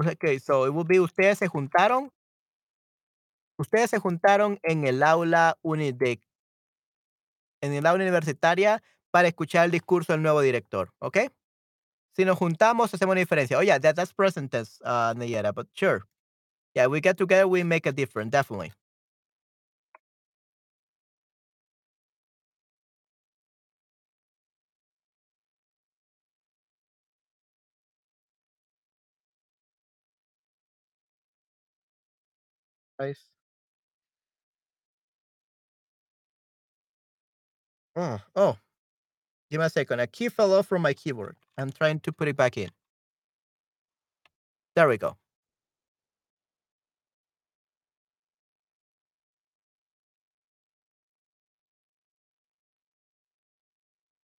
[0.01, 2.11] Okay, so it will be ustedes se juntaron.
[3.57, 6.21] Ustedes se juntaron en el aula uni de
[7.61, 8.81] en el aula universitaria
[9.11, 11.17] para escuchar el discurso del nuevo director, ¿ok?
[12.19, 13.57] Si nos juntamos, hacemos una diferencia.
[13.57, 16.03] Oh, yeah, that, that's present tense, uh, Nayera, but sure.
[16.75, 18.73] Yeah, we get together, we make a difference, definitely.
[32.99, 33.29] Nice.
[37.95, 38.57] Oh, oh,
[39.51, 39.99] give me a second.
[40.01, 41.35] A key fell off from my keyboard.
[41.59, 42.69] I'm trying to put it back in.
[44.75, 45.17] There we go.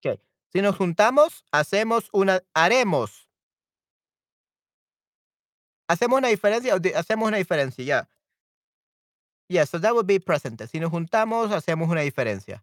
[0.05, 0.18] Okay.
[0.52, 3.28] Si nos juntamos, hacemos una, haremos.
[5.88, 8.09] Hacemos una diferencia, hacemos una diferencia, ya.
[9.48, 10.59] Yeah, so that would be present.
[10.59, 10.70] tense.
[10.70, 12.62] Si nos juntamos, hacemos una diferencia.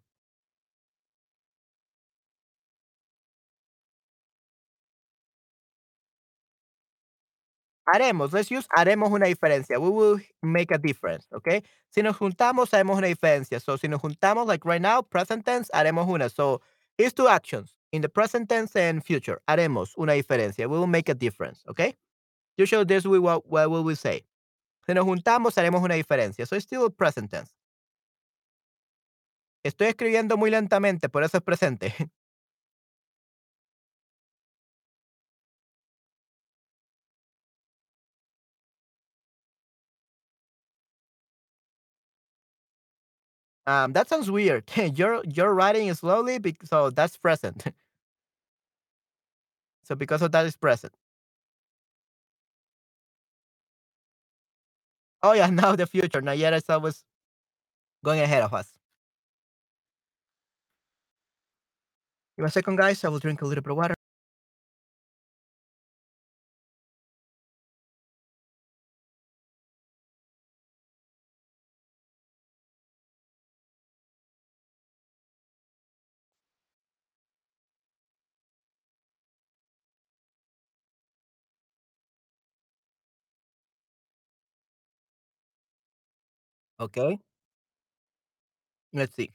[7.94, 9.80] Haremos, let's use haremos una diferencia.
[9.80, 11.62] We will make a difference, okay?
[11.90, 13.60] Si nos juntamos, haremos una diferencia.
[13.60, 16.28] So, si nos juntamos, like right now, present tense, haremos una.
[16.28, 16.60] So,
[16.98, 17.74] it's two actions.
[17.92, 20.68] In the present tense and future, haremos una diferencia.
[20.68, 21.94] We will make a difference, okay?
[22.58, 24.24] Usually this we what, what will we say?
[24.86, 26.46] Si nos juntamos, haremos una diferencia.
[26.46, 27.52] So, it's still present tense.
[29.64, 31.94] Estoy escribiendo muy lentamente, por eso es presente.
[43.68, 44.64] Um, that sounds weird.
[44.96, 47.64] you're you're writing slowly, so that's present.
[49.84, 50.94] so because of that, is present.
[55.22, 56.22] Oh yeah, now the future.
[56.22, 57.04] Now, Nayera is always
[58.04, 58.68] going ahead of us.
[62.38, 63.04] Give a second, guys.
[63.04, 63.94] I will drink a little bit of water.
[86.80, 87.18] Okay.
[88.92, 89.30] Let's see.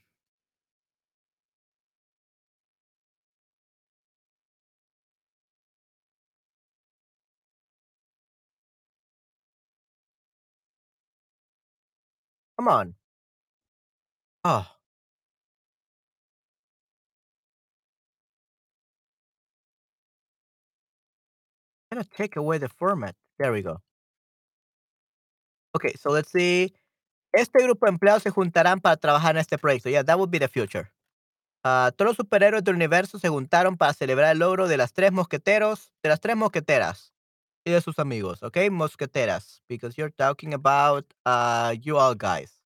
[12.58, 12.94] Come on.
[14.44, 14.70] Ah.
[14.70, 14.78] Oh,
[21.92, 23.14] gonna take away the format.
[23.38, 23.78] There we go.
[25.76, 26.72] Okay, so let's see.
[27.34, 29.88] Este grupo de empleados se juntarán para trabajar en este proyecto.
[29.90, 30.90] Yeah, that would be the future.
[31.64, 35.12] Ah, todos los superhéroes del universo se juntaron para celebrar el logro de las tres
[35.12, 37.12] mosqueteros, de las tres mosqueteras
[37.64, 38.70] y de sus amigos, okay?
[38.70, 42.60] Mosqueteras, because you're talking about uh, you all guys.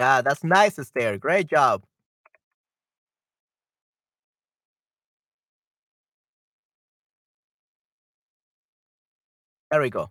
[0.00, 1.18] Yeah, that's nice, Esther.
[1.18, 1.84] Great job.
[9.70, 10.10] There we go.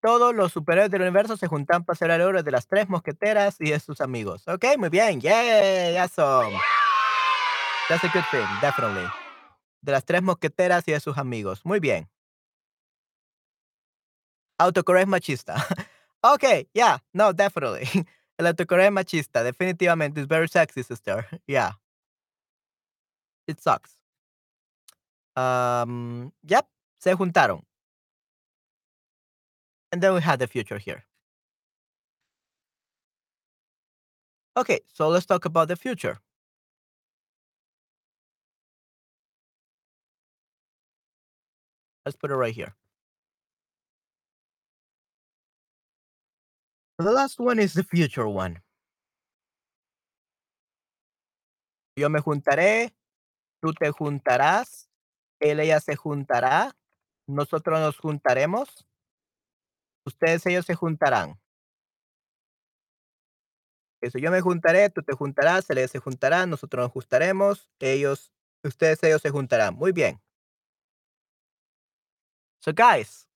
[0.00, 3.70] Todos los superhéroes del universo se juntan para el logro de las tres mosqueteras y
[3.70, 4.46] de sus amigos.
[4.46, 5.20] Okay, muy bien.
[5.20, 6.58] Yay, awesome.
[7.88, 9.08] That's a good thing, definitely.
[9.80, 11.64] De las tres mosqueteras y de sus amigos.
[11.64, 12.08] Muy bien.
[14.58, 15.54] Autocorrect machista.
[16.22, 17.86] okay, yeah, no, definitely.
[18.38, 20.20] El autocorrect machista, definitivamente.
[20.20, 21.26] It's very sexy, sister.
[21.46, 21.72] Yeah.
[23.46, 23.96] It sucks.
[25.36, 26.66] Um, yep,
[26.98, 27.62] se juntaron.
[29.92, 31.04] And then we had the future here.
[34.56, 36.18] Okay, so let's talk about the future.
[42.06, 42.74] Let's put it right here.
[46.98, 48.62] The last one is the future one.
[51.96, 52.94] Yo me juntaré,
[53.62, 54.88] tú te juntarás,
[55.40, 56.72] él, ella se juntará,
[57.26, 58.86] nosotros nos juntaremos,
[60.06, 61.38] ustedes, ellos se juntarán.
[64.00, 69.02] Eso, yo me juntaré, tú te juntarás, él, se juntará, nosotros nos juntaremos, ellos, ustedes,
[69.02, 69.74] ellos se juntarán.
[69.74, 70.20] Muy bien.
[72.60, 73.26] So, guys,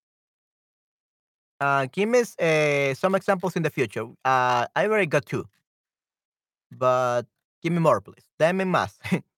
[1.61, 4.05] uh, give me uh, some examples in the future.
[4.25, 5.45] Uh, I already got two,
[6.71, 7.23] but
[7.63, 8.27] give me more, please.
[8.39, 8.99] Dame más.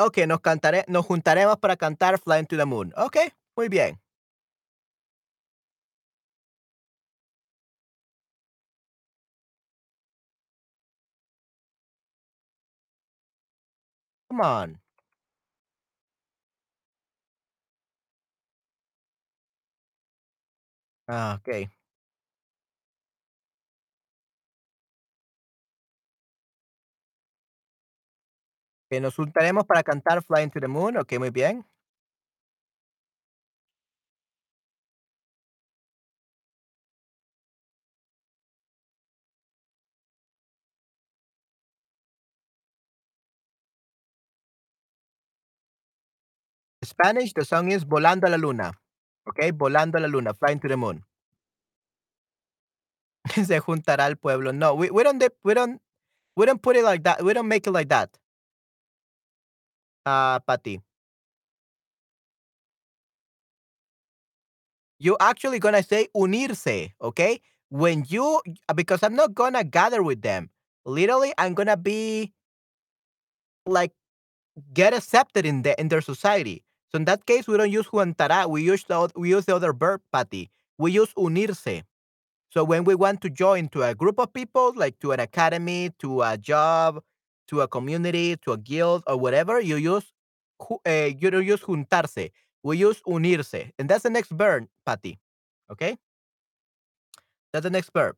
[0.00, 2.92] ok, nos, cantaré, nos juntaremos para cantar Flying to the Moon.
[2.96, 3.16] Ok,
[3.56, 4.00] muy bien.
[14.30, 14.80] Come on.
[21.08, 21.40] Ah.
[28.90, 30.96] Que nos juntaremos para cantar Flying to the Moon.
[30.96, 31.64] Ok, muy bien.
[46.84, 48.72] Spanish, the song is Volando a la Luna.
[49.24, 51.04] Okay, Volando a la Luna, Flying to the Moon.
[53.46, 54.52] Se juntará al pueblo.
[54.52, 55.80] No, we, we don't we don't
[56.34, 57.22] we don't put it like that.
[57.22, 58.18] We don't make it like that.
[60.06, 60.80] Uh, Patty.
[64.98, 67.40] You're actually gonna say unirse, okay?
[67.70, 68.42] When you
[68.74, 70.50] because I'm not gonna gather with them.
[70.84, 72.32] Literally, I'm gonna be
[73.66, 73.92] like
[74.74, 76.64] get accepted in the in their society.
[76.90, 78.48] So in that case, we don't use juntará.
[78.48, 80.50] We use the we use the other verb, Patty.
[80.78, 81.82] We use unirse.
[82.50, 85.90] So when we want to join to a group of people, like to an academy,
[86.00, 87.02] to a job,
[87.50, 90.12] to a community, to a guild or whatever, you use
[90.60, 92.32] uh, you use juntarse.
[92.62, 95.18] We use unirse, and that's the next verb, Patty.
[95.70, 95.98] Okay,
[97.52, 98.16] that's the next verb.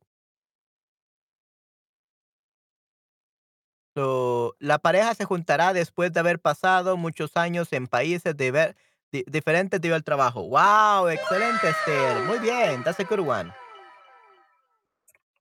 [3.95, 8.77] So, la pareja se juntará después de haber pasado muchos años en países de ver,
[9.13, 10.43] di, diferentes debido al trabajo.
[10.49, 12.25] Wow, excelente, Esther.
[12.27, 13.53] Muy bien, that's a good one.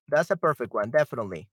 [0.09, 1.47] That's a perfect one, definitely.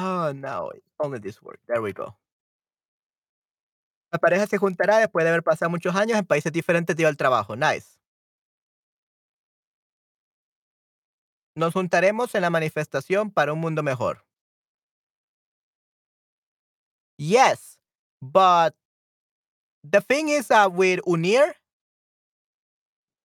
[0.00, 0.70] Oh, no,
[1.00, 1.58] only this word.
[1.66, 2.14] There we go.
[4.12, 7.16] La pareja se juntará después de haber pasado muchos años en países diferentes debido al
[7.16, 7.56] trabajo.
[7.56, 7.98] Nice.
[11.56, 14.24] Nos juntaremos en la manifestación para un mundo mejor.
[17.18, 17.78] Yes,
[18.22, 18.76] but
[19.82, 21.56] the thing is that with unir,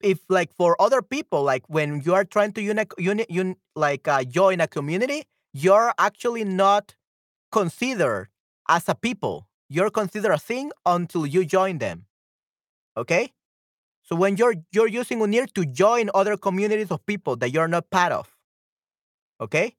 [0.01, 4.07] if like for other people, like when you are trying to uni, uni, un, like
[4.07, 6.95] uh, join a community, you're actually not
[7.51, 8.29] considered
[8.67, 9.47] as a people.
[9.69, 12.05] You're considered a thing until you join them.
[12.97, 13.31] Okay?
[14.03, 17.89] So when you're you're using unir to join other communities of people that you're not
[17.89, 18.35] part of.
[19.39, 19.75] Okay?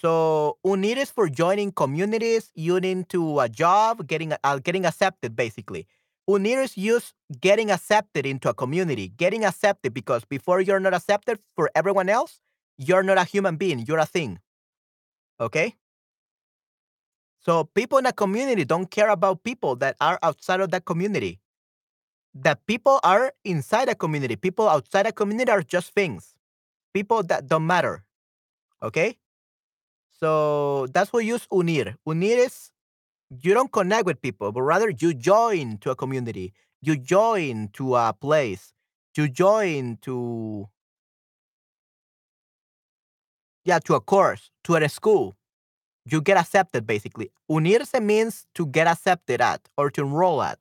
[0.00, 5.86] So unir is for joining communities, uniting to a job, getting uh, getting accepted basically.
[6.26, 11.38] Unir is used getting accepted into a community, getting accepted because before you're not accepted
[11.56, 12.40] for everyone else,
[12.80, 14.40] you're not a human being, you're a thing.
[15.38, 15.76] Okay?
[17.40, 21.40] So people in a community don't care about people that are outside of that community.
[22.34, 24.36] That people are inside a community.
[24.36, 26.34] People outside a community are just things.
[26.94, 28.04] People that don't matter.
[28.82, 29.18] Okay?
[30.18, 31.96] So that's what you use unir.
[32.06, 32.70] Unir is
[33.42, 36.54] you don't connect with people, but rather you join to a community.
[36.80, 38.72] You join to a place.
[39.16, 40.68] You join to
[43.70, 45.36] yeah, to a course, to a school.
[46.10, 47.30] You get accepted basically.
[47.48, 50.58] Unirse means to get accepted at or to enroll at.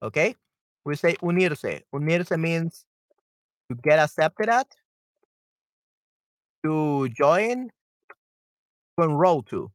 [0.00, 0.36] Okay?
[0.84, 1.82] We say unirse.
[1.92, 2.84] Unirse means
[3.68, 4.68] to get accepted at,
[6.64, 7.70] to join,
[8.96, 9.72] to enroll to.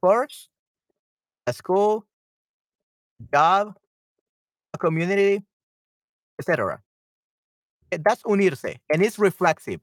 [0.00, 0.48] Course,
[1.46, 2.06] a school,
[3.34, 3.74] job,
[4.72, 5.42] a community,
[6.38, 6.80] etc.
[7.92, 9.80] Eh, that's unirse, and it's reflexive.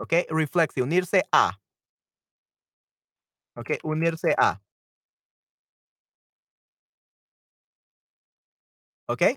[0.00, 0.84] Okay, reflexive.
[0.84, 1.52] Unirse a.
[3.56, 4.58] Okay, unirse a.
[9.08, 9.36] Okay?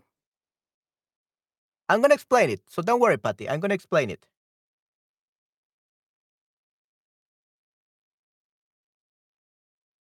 [1.90, 2.62] I'm gonna explain it.
[2.68, 3.50] So don't worry, Patty.
[3.50, 4.26] I'm gonna explain it.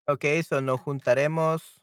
[0.08, 1.79] Okay, so nos juntaremos.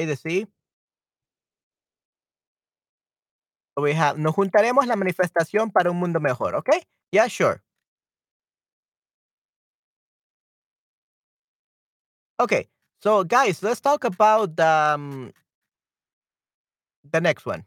[0.00, 0.46] Okay, the see.
[3.76, 6.54] We have, nos juntaremos la manifestación para un mundo mejor.
[6.56, 6.82] Okay?
[7.12, 7.62] Yeah, sure.
[12.40, 12.68] Okay,
[13.02, 15.32] so guys, let's talk about um,
[17.10, 17.64] the next one.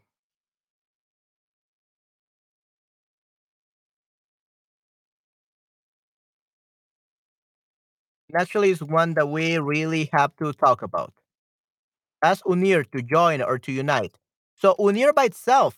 [8.36, 11.14] Actually, is one that we really have to talk about.
[12.24, 14.16] That's unir to join or to unite.
[14.56, 15.76] So unir by itself,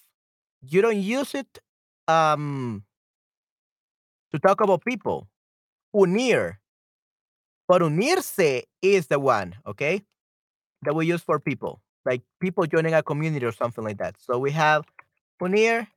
[0.62, 1.58] you don't use it
[2.06, 2.84] um,
[4.32, 5.26] to talk about people.
[5.92, 6.60] Unir,
[7.66, 10.02] but unirse is the one, okay,
[10.82, 14.16] that we use for people, like people joining a community or something like that.
[14.20, 14.84] So we have
[15.40, 15.88] unir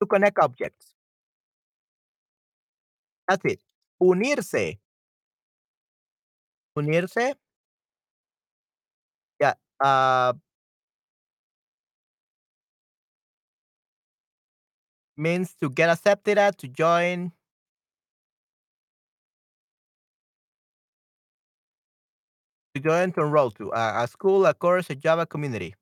[0.00, 0.94] to connect objects.
[3.28, 3.60] That's it.
[4.02, 4.78] Unirse.
[6.76, 7.34] Unirse.
[9.80, 10.32] Uh,
[15.16, 17.32] means to get accepted at, to join.
[22.74, 25.74] To join, to enroll to uh, a school, a course, a Java community.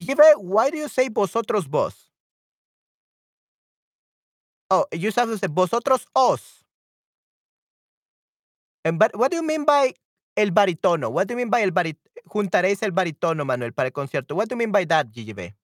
[0.00, 2.10] Give why do you say vosotros vos?
[4.70, 6.64] Oh, you have to say vosotros os.
[8.84, 9.94] And but what do you mean by
[10.36, 11.10] el baritono?
[11.12, 11.98] What do you mean by el barit
[12.28, 14.34] juntaréis el baritono, Manuel, para el concierto?
[14.36, 15.54] What do you mean by that, GGB?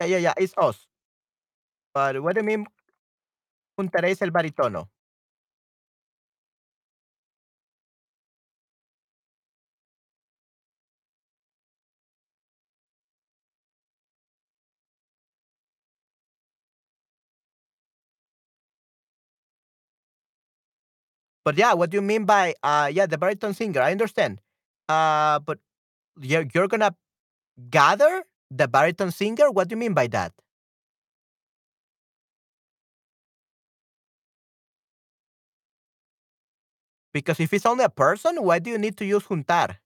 [0.00, 0.86] Yeah, yeah, yeah, it's us.
[1.94, 2.66] But what do you mean
[3.78, 4.90] juntaréis el baritono?
[21.46, 23.80] But yeah, what do you mean by uh yeah, the baritone singer?
[23.82, 24.42] I understand.
[24.90, 25.60] Uh but
[26.20, 26.94] you're you're gonna
[27.70, 29.50] gather the baritone singer?
[29.50, 30.32] What do you mean by that?
[37.12, 39.78] Because if it's only a person, why do you need to use juntar?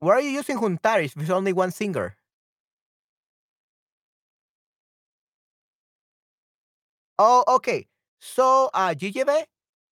[0.00, 2.16] Why are you using juntar if it's only one singer?
[7.22, 7.86] Oh, okay.
[8.18, 8.94] So, uh,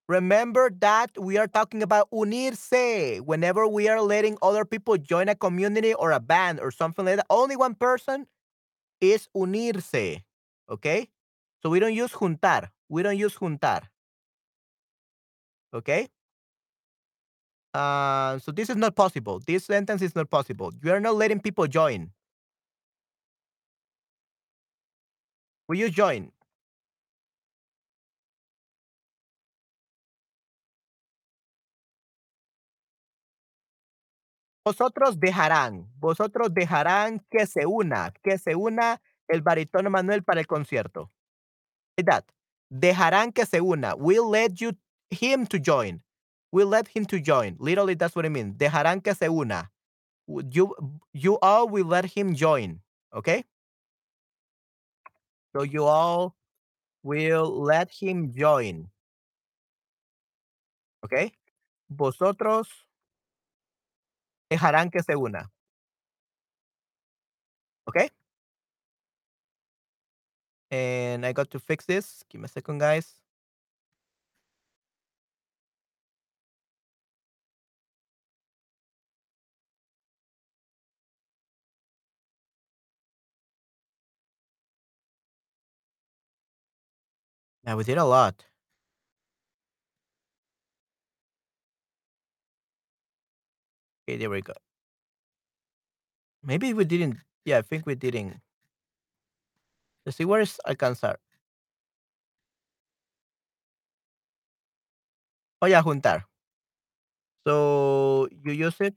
[0.08, 3.20] remember that we are talking about unirse.
[3.20, 7.16] Whenever we are letting other people join a community or a band or something like
[7.16, 8.26] that, only one person
[9.00, 10.22] is unirse.
[10.70, 11.08] Okay?
[11.62, 12.70] So we don't use juntar.
[12.88, 13.82] We don't use juntar.
[15.72, 16.08] Okay?
[17.74, 19.40] Uh, so this is not possible.
[19.46, 20.72] This sentence is not possible.
[20.82, 22.10] You are not letting people join.
[25.68, 26.32] Will you join?
[34.64, 40.46] Vosotros dejarán, vosotros dejarán que se una, que se una el barítono Manuel para el
[40.46, 41.10] concierto.
[41.96, 42.24] That.
[42.70, 43.94] Dejarán que se una.
[43.94, 44.72] We'll let you
[45.10, 46.02] him to join.
[46.52, 47.56] We'll let him to join.
[47.58, 48.56] Literally, that's what it means.
[48.56, 49.70] Dejarán que se una.
[50.26, 50.74] You
[51.12, 52.80] you all will let him join.
[53.14, 53.44] Okay?
[55.54, 56.36] So you all
[57.02, 58.90] will let him join.
[61.04, 61.32] Okay?
[61.90, 62.68] Vosotros
[64.50, 65.50] dejarán que se una.
[67.86, 68.08] Okay?
[70.70, 72.22] And I got to fix this.
[72.28, 73.14] Give me a second, guys.
[87.64, 88.44] Yeah, we did a lot.
[94.08, 94.54] Okay, there we go.
[96.42, 97.18] Maybe we didn't.
[97.44, 98.40] Yeah, I think we didn't.
[100.06, 101.16] Let's see, where is alcanzar?
[105.60, 106.24] Oh, yeah, juntar.
[107.46, 108.94] So you use it.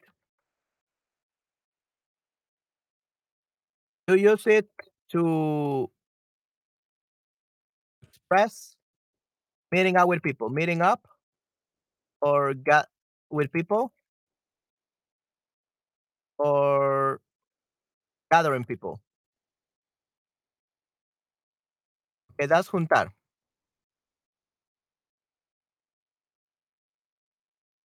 [4.08, 4.70] You use it
[5.12, 5.90] to
[8.04, 8.76] express
[9.72, 11.08] meeting up with people, meeting up
[12.22, 12.88] or got
[13.30, 13.92] with people
[16.44, 17.20] or
[18.32, 19.00] gathering people.
[22.34, 23.12] Okay, that's juntar.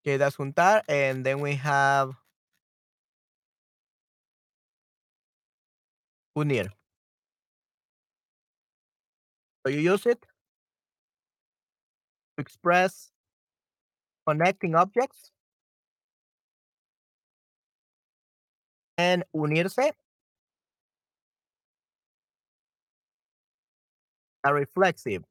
[0.04, 0.82] Okay, that's juntar.
[0.88, 2.14] And then we have
[6.36, 6.72] unir.
[9.64, 10.26] So you use it
[12.36, 13.10] to express
[14.26, 15.31] connecting objects
[18.98, 19.92] unirse
[24.44, 25.24] a reflexive.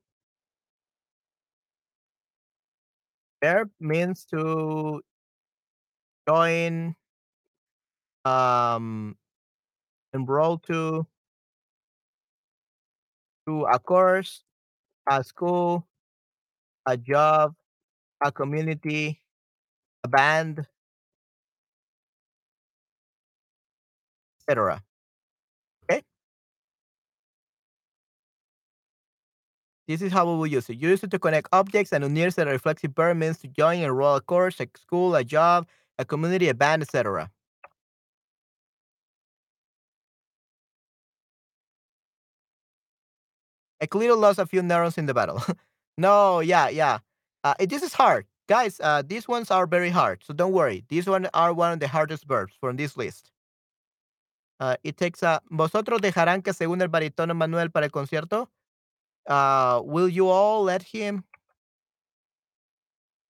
[3.43, 5.01] Verb means to
[6.27, 6.95] join,
[8.25, 9.17] um,
[10.13, 11.07] enroll to,
[13.47, 14.43] to a course,
[15.09, 15.87] a school,
[16.85, 17.55] a job,
[18.23, 19.21] a community,
[20.03, 20.67] a band,
[24.41, 24.81] etc.
[25.89, 26.01] Okay?
[29.87, 30.77] This is how we will use it.
[30.77, 34.21] Use it to connect objects and unirse a reflexive verb means to join, enroll a
[34.21, 35.67] course, a school, a job,
[35.99, 37.29] a community, a band, etc.
[43.81, 45.41] I clearly lost a few neurons in the battle.
[45.97, 46.99] no, yeah, yeah.
[47.43, 48.25] Uh, this is hard.
[48.47, 50.83] Guys, uh, these ones are very hard, so don't worry.
[50.89, 53.30] These ones are one of the hardest verbs from this list.
[54.61, 55.41] Uh, it takes a.
[55.49, 58.51] ¿Vosotros dejarán que se una el barítono Manuel para el concierto?
[59.27, 61.23] Uh, will you all let him?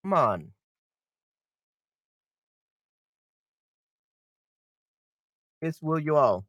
[0.04, 0.52] Come on.
[5.62, 6.44] It's will you all?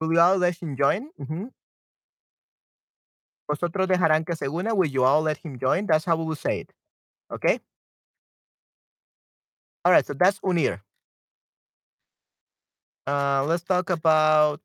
[0.00, 1.10] Will you all let him join?
[1.18, 1.50] Mhm.
[3.48, 4.74] Vosotros dejarán que se una.
[4.74, 5.86] Will you all let him join?
[5.86, 6.72] That's how we will say it.
[7.30, 7.60] Okay?
[9.84, 10.80] All right, so that's unir.
[13.06, 14.60] Uh, let's talk about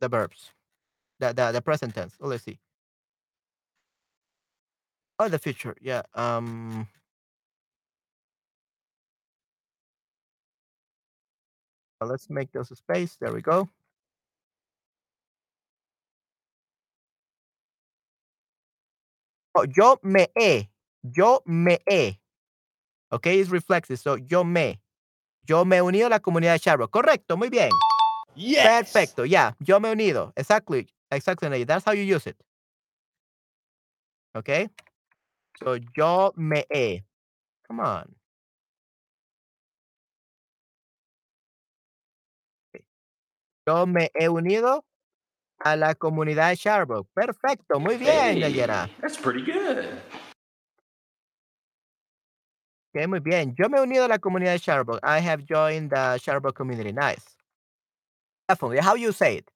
[0.00, 0.50] the verbs,
[1.20, 2.16] the the, the present tense.
[2.20, 2.58] Oh, let's see.
[5.18, 5.76] Oh, the future.
[5.80, 6.02] Yeah.
[6.14, 6.88] Um.
[12.00, 13.16] Let's make those a space.
[13.20, 13.68] There we go.
[19.54, 20.71] Oh, yo me he.
[21.02, 22.18] Yo me he.
[23.10, 23.98] Okay, it's reflexive.
[23.98, 24.80] So yo me.
[25.46, 26.90] Yo me he unido a la comunidad de Charlotte.
[26.90, 27.70] Correcto, muy bien.
[28.34, 28.64] Yes.
[28.64, 29.54] Perfecto, yeah.
[29.60, 30.32] Yo me he unido.
[30.36, 30.86] Exactly.
[31.10, 31.64] Exactly.
[31.64, 32.36] That's how you use it.
[34.34, 34.68] Okay?
[35.62, 37.02] So yo me he.
[37.66, 38.14] Come on.
[43.66, 44.84] Yo me he unido
[45.64, 47.04] a la comunidad de.
[47.14, 48.86] Perfecto, muy bien, Nayera.
[48.86, 50.00] Hey, that's pretty good.
[52.94, 53.54] Muy bien.
[53.56, 55.00] Yo me he unido a la comunidad de Sharebook.
[55.02, 56.92] I have joined the Sharebook community.
[56.92, 57.24] Nice.
[58.48, 58.78] Definitely.
[58.78, 59.50] How you say it?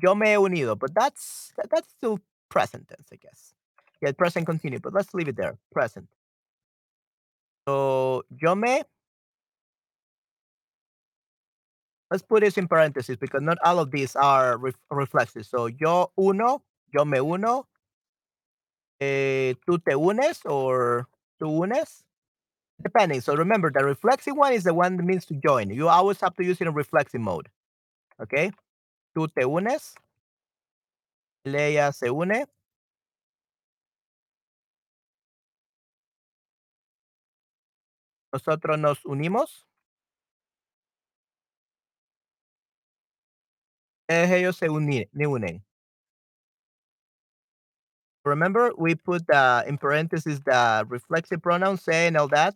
[0.00, 3.54] Yo me he unido, but that's that- that's still present tense, I guess.
[4.00, 5.58] Yeah, present continue, but let's leave it there.
[5.72, 6.08] Present.
[7.66, 8.82] So yo me.
[12.10, 14.76] Let's put this in parentheses because not all of these are ref-.
[15.42, 16.62] So yo uno,
[16.92, 17.66] yo me uno.
[19.00, 21.08] Eh, tú te unes or
[21.38, 22.04] tú unes.
[22.82, 23.20] Depending.
[23.20, 25.70] So remember, the reflexive one is the one that means to join.
[25.70, 27.48] You always have to use it in reflexive mode.
[28.20, 28.50] Okay?
[29.16, 29.94] Tú te unes.
[31.46, 32.44] Leia se une.
[38.32, 39.66] Nosotros nos unimos.
[44.08, 45.62] Eh, Ellos se unen.
[48.24, 52.54] Remember, we put uh, in parentheses the reflexive pronoun se and all that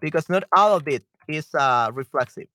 [0.00, 2.48] because not all of it is uh, reflexive.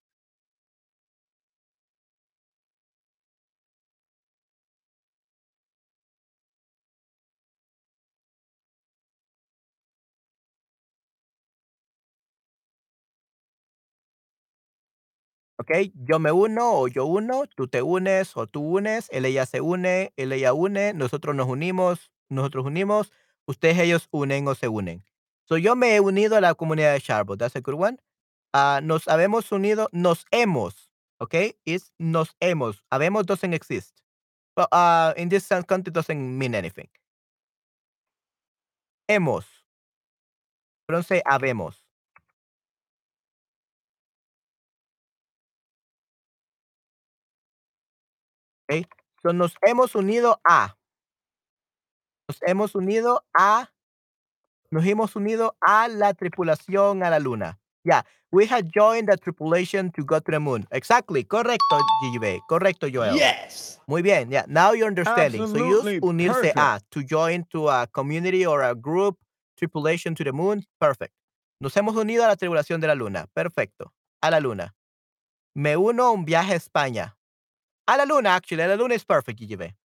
[15.57, 15.71] ¿ok?
[15.95, 19.61] Yo me uno o yo uno, tú te unes o tú unes, él ella se
[19.61, 23.11] une, él ella une, nosotros nos unimos, nosotros unimos,
[23.45, 25.03] ustedes ellos unen o se unen.
[25.45, 27.37] So yo me he unido a la comunidad de Sharbo.
[27.37, 27.97] That's a good one.
[28.53, 30.89] Ah, nos habemos unido, nos hemos,
[31.19, 31.55] ¿ok?
[31.65, 32.83] Is nos hemos.
[32.91, 34.03] Habemos doesn't exist.
[34.55, 36.87] But uh, in this sense, context doesn't mean anything.
[39.09, 39.45] Hemos.
[40.87, 41.83] Don't say habemos.
[48.69, 48.87] ¿ok?
[49.21, 50.77] So nos hemos unido a.
[52.27, 53.69] Nos hemos unido a.
[54.73, 57.59] Nos hemos unido a la tripulación a la luna.
[57.83, 58.01] Yeah,
[58.31, 60.65] we had joined the tripulation to go to the moon.
[60.71, 62.39] Exactly, correcto, GGB.
[62.49, 63.15] Correcto, Joel.
[63.15, 63.79] Yes.
[63.85, 64.45] Muy bien, yeah.
[64.47, 65.45] Now you're understanding.
[65.45, 66.57] so use unirse perfect.
[66.57, 69.15] a to join to a community or a group
[69.59, 70.65] tripulation to the moon.
[70.79, 71.13] Perfect.
[71.59, 73.27] Nos hemos unido a la tripulación de la luna.
[73.35, 73.93] Perfecto.
[74.23, 74.73] A la luna.
[75.53, 77.15] Me uno a un viaje a España.
[77.85, 78.63] A la luna, actually.
[78.63, 79.75] A la luna is perfect, GGB.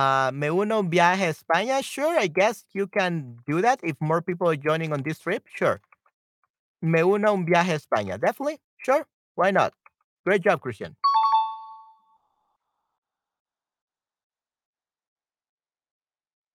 [0.00, 1.82] Uh, me uno a un viaje a España.
[1.84, 5.44] Sure, I guess you can do that if more people are joining on this trip.
[5.54, 5.78] Sure.
[6.80, 8.18] Me uno a un viaje a España.
[8.18, 8.60] Definitely.
[8.78, 9.04] Sure.
[9.34, 9.74] Why not?
[10.24, 10.96] Great job, Christian.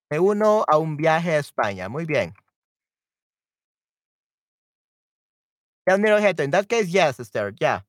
[0.10, 1.88] Me uno a un viaje a España.
[1.88, 2.34] Muy bien.
[5.88, 6.42] Yeah, Nero Heto.
[6.44, 7.54] In that case, yes, Esther.
[7.62, 7.82] Yeah.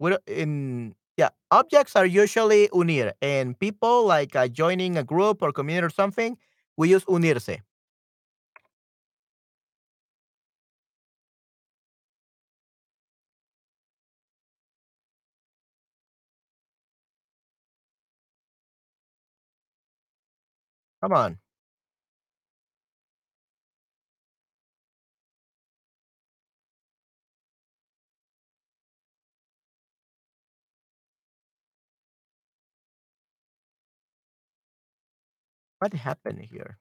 [0.00, 5.42] We don't- in yeah, objects are usually unir, and people like uh, joining a group
[5.42, 6.36] or community or something,
[6.76, 7.60] we use unirse.
[21.00, 21.38] Come on.
[35.78, 36.78] What happened here?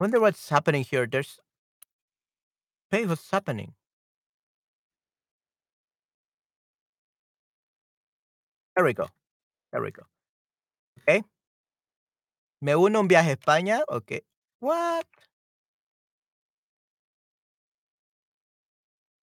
[0.00, 1.06] Wonder what's happening here.
[1.06, 1.38] There's
[2.90, 3.74] hey, what's happening?
[8.76, 9.08] There we go.
[9.72, 10.02] There we go.
[11.00, 11.22] Okay.
[12.60, 13.82] Me uno un viaje a España.
[13.88, 14.22] Okay.
[14.60, 15.06] What?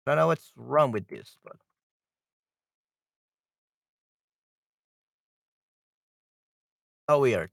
[0.08, 1.56] Don't know what's wrong with this, but
[7.08, 7.50] oh, how weird.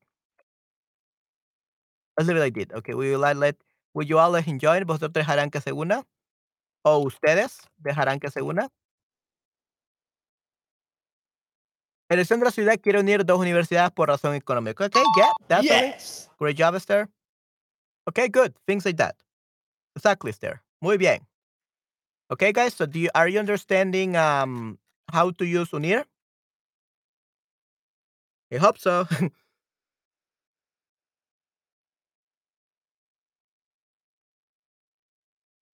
[2.17, 2.71] Let's leave it like this.
[2.77, 3.55] Okay, we will let, let
[3.93, 4.85] will you all let him join?
[4.85, 6.03] ¿Vosotros dejarán que se una?
[6.85, 8.69] ¿O ustedes dejarán que se una?
[12.09, 14.85] La elección de la ciudad quiere unir dos universidades por razón económica.
[14.85, 15.91] Okay, yeah, definitely.
[15.91, 16.29] Yes.
[16.39, 17.09] Great job, Esther.
[18.07, 18.53] Okay, good.
[18.65, 19.15] Things like that.
[19.95, 20.61] Exactly, Esther.
[20.79, 21.27] Muy bien.
[22.31, 22.73] Okay, guys.
[22.73, 24.79] So, do you are you understanding um
[25.11, 26.05] how to use Unir?
[28.51, 29.07] I hope so.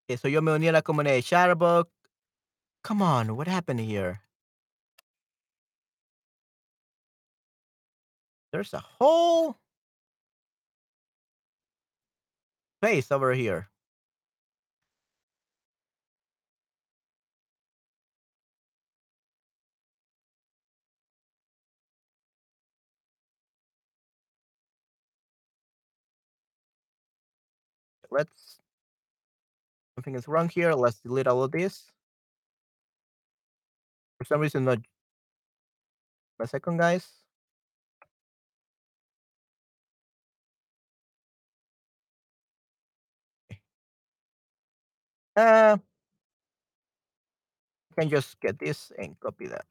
[0.10, 1.88] Okay, so yo me unir a la comunidad de Shutterbug.
[2.84, 4.22] Come on, what happened here?
[8.52, 9.58] There's a whole
[12.82, 13.71] space over here.
[28.12, 28.60] Let's
[29.96, 30.74] something is wrong here.
[30.74, 31.92] Let's delete all of this.
[34.18, 34.80] For some reason, not.
[36.40, 37.08] A second, guys.
[45.36, 45.78] Uh,
[47.98, 49.66] can just get this and copy that.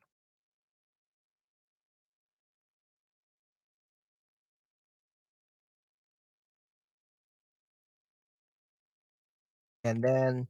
[9.84, 10.46] And then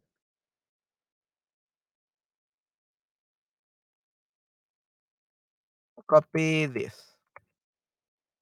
[6.08, 6.94] copy this.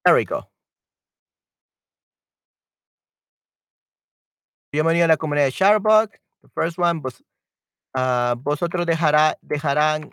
[0.03, 0.49] There we go.
[4.71, 6.11] Bienvenido a la comunidad de Sharbug.
[6.41, 7.23] The first one, vos,
[7.95, 10.11] uh, vosotros dejará, dejarán.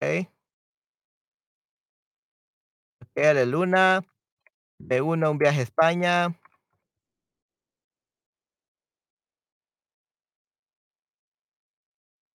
[0.00, 0.28] Okay.
[3.02, 4.04] okay de Luna.
[4.78, 6.41] De uno, un viaje a España.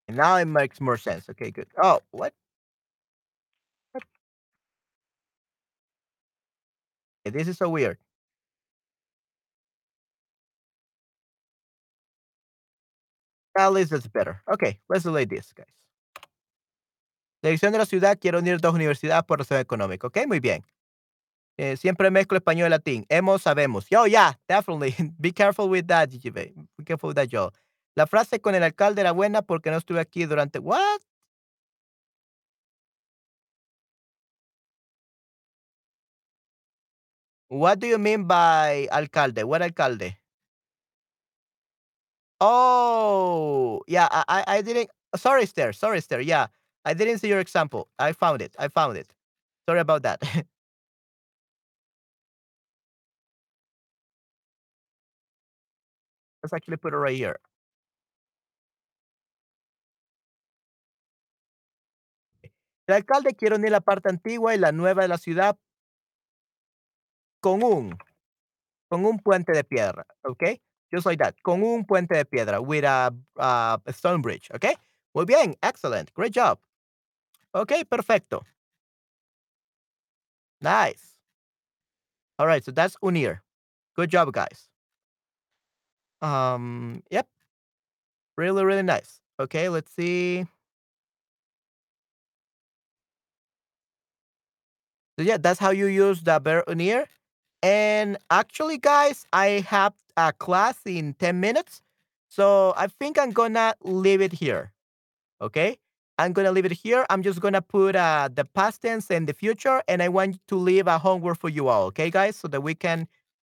[0.08, 1.30] And now it makes more sense.
[1.30, 1.68] Okay, good.
[1.82, 2.34] Oh, what?
[3.92, 4.04] what?
[7.26, 7.98] Okay, this is so weird.
[13.58, 14.42] At least it's better.
[14.52, 15.66] Okay, let's delete this, guys.
[17.44, 20.08] Dirección de la ciudad, quiero unir dos universidades por razón económica.
[20.08, 20.64] Ok, muy bien.
[21.58, 23.06] Eh, siempre mezclo español y latín.
[23.10, 23.88] Hemos, sabemos.
[23.90, 24.96] Yo, yeah, definitely.
[25.20, 26.10] Be careful with that.
[26.12, 27.52] Be careful with that, yo.
[27.98, 30.60] La frase con el alcalde era buena porque no estuve aquí durante.
[30.60, 31.02] What?
[37.50, 39.44] What do you mean by alcalde?
[39.44, 40.20] What alcalde?
[42.40, 44.90] Oh, yeah, I, I didn't.
[45.16, 45.74] Sorry, Esther.
[45.74, 46.22] Sorry, Esther.
[46.22, 46.48] Yeah,
[46.86, 47.90] I didn't see your example.
[47.98, 48.56] I found it.
[48.60, 49.12] I found it.
[49.68, 50.22] Sorry about that.
[56.44, 57.40] Let's actually put it right here.
[62.88, 65.58] El alcalde quiere unir la parte antigua y la nueva de la ciudad
[67.42, 67.98] con un,
[68.90, 70.62] con un puente de piedra, okay?
[70.92, 74.76] Just like that, con un puente de piedra, with a, a stone bridge, okay?
[75.14, 76.60] Muy bien, excellent, great job.
[77.54, 78.44] Okay, perfecto.
[80.62, 81.18] Nice.
[82.40, 83.42] All right, so that's unir.
[83.96, 84.70] Good job, guys.
[86.22, 87.28] Um, yep.
[88.38, 89.20] Really, really nice.
[89.40, 90.46] Okay, let's see.
[95.18, 97.06] So yeah, that's how you use the verb unir.
[97.64, 101.82] And actually, guys, I have a class in 10 minutes.
[102.30, 104.74] So I think I'm gonna leave it here.
[105.42, 105.78] Okay.
[106.20, 107.06] I'm gonna leave it here.
[107.10, 110.56] I'm just gonna put uh, the past tense and the future, and I want to
[110.56, 113.08] leave a homework for you all, okay, guys, so that we can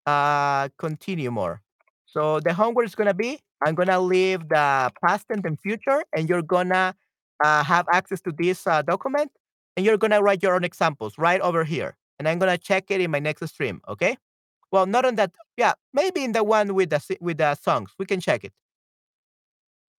[0.05, 1.61] uh, continue more.
[2.05, 6.29] So the homework is gonna be: I'm gonna leave the past tense and future, and
[6.29, 6.95] you're gonna
[7.43, 9.31] uh, have access to this uh, document,
[9.75, 13.01] and you're gonna write your own examples right over here, and I'm gonna check it
[13.01, 14.17] in my next stream, okay?
[14.71, 15.31] Well, not on that.
[15.57, 18.53] Yeah, maybe in the one with the with the songs, we can check it.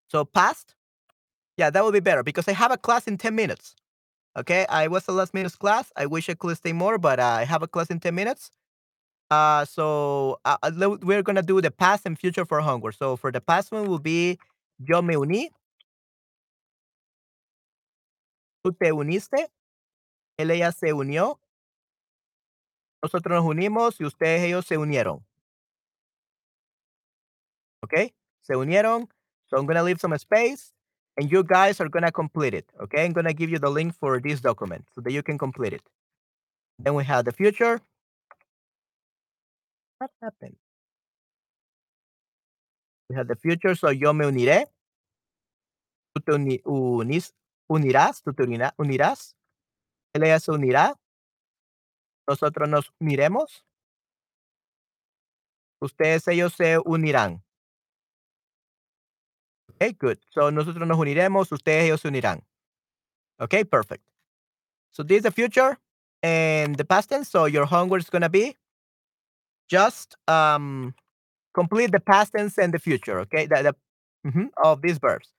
[0.08, 0.76] So past
[1.58, 3.76] yeah, that would be better because I have a class in 10 minutes.
[4.38, 5.92] Okay, I was the last minute class.
[5.96, 8.52] I wish I could stay more, but uh, I have a class in 10 minutes.
[9.30, 12.96] Uh, so uh, uh we're gonna do the past and future for homework.
[12.96, 14.40] So for the past one will be
[14.80, 15.50] yo me uní,
[18.66, 19.48] tú te uniste,
[20.50, 21.40] ella se unió,
[23.04, 25.26] nosotros nos unimos y ustedes ellos se unieron.
[27.84, 29.10] Okay, se unieron.
[29.48, 30.74] So I'm gonna leave some space
[31.18, 32.72] and you guys are gonna complete it.
[32.80, 35.74] Okay, I'm gonna give you the link for this document so that you can complete
[35.74, 35.84] it.
[36.80, 37.82] Then we have the future.
[39.98, 40.56] What happened?
[43.10, 44.68] We have the future, so yo me uniré.
[46.16, 47.34] Tú te uni unís,
[47.70, 49.36] unirás, tú te unirás.
[50.14, 50.96] Él ella se unirá.
[52.28, 53.66] Nosotros nos uniremos.
[55.82, 57.44] Ustedes, ellos se unirán.
[59.82, 60.20] Okay, good.
[60.30, 62.44] So nosotros nos uniremos, ustedes ellos se unirán.
[63.40, 64.04] Okay, perfect.
[64.92, 65.80] So this is the future
[66.22, 67.30] and the past tense.
[67.30, 68.58] So your homework is gonna be
[69.68, 70.94] just um
[71.56, 73.20] complete the past tense and the future.
[73.22, 73.76] Okay, the,
[74.64, 75.34] of these verbs.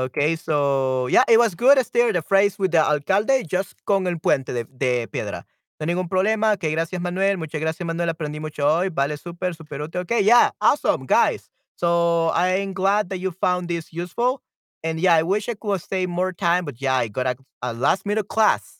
[0.00, 2.12] Okay, so yeah, it was good, Esther.
[2.12, 5.44] The phrase with the alcalde, just con el puente de, de piedra.
[5.80, 6.52] No ningún problema.
[6.54, 7.36] Ok, gracias, Manuel.
[7.36, 8.08] Muchas gracias, Manuel.
[8.10, 8.90] Aprendí mucho hoy.
[8.90, 10.02] Vale, súper, súper útil.
[10.02, 11.50] Okay, yeah, awesome, guys.
[11.74, 14.40] So I'm glad that you found this useful.
[14.84, 17.72] And yeah, I wish I could stay more time, but yeah, I got a, a
[17.74, 18.78] last minute class.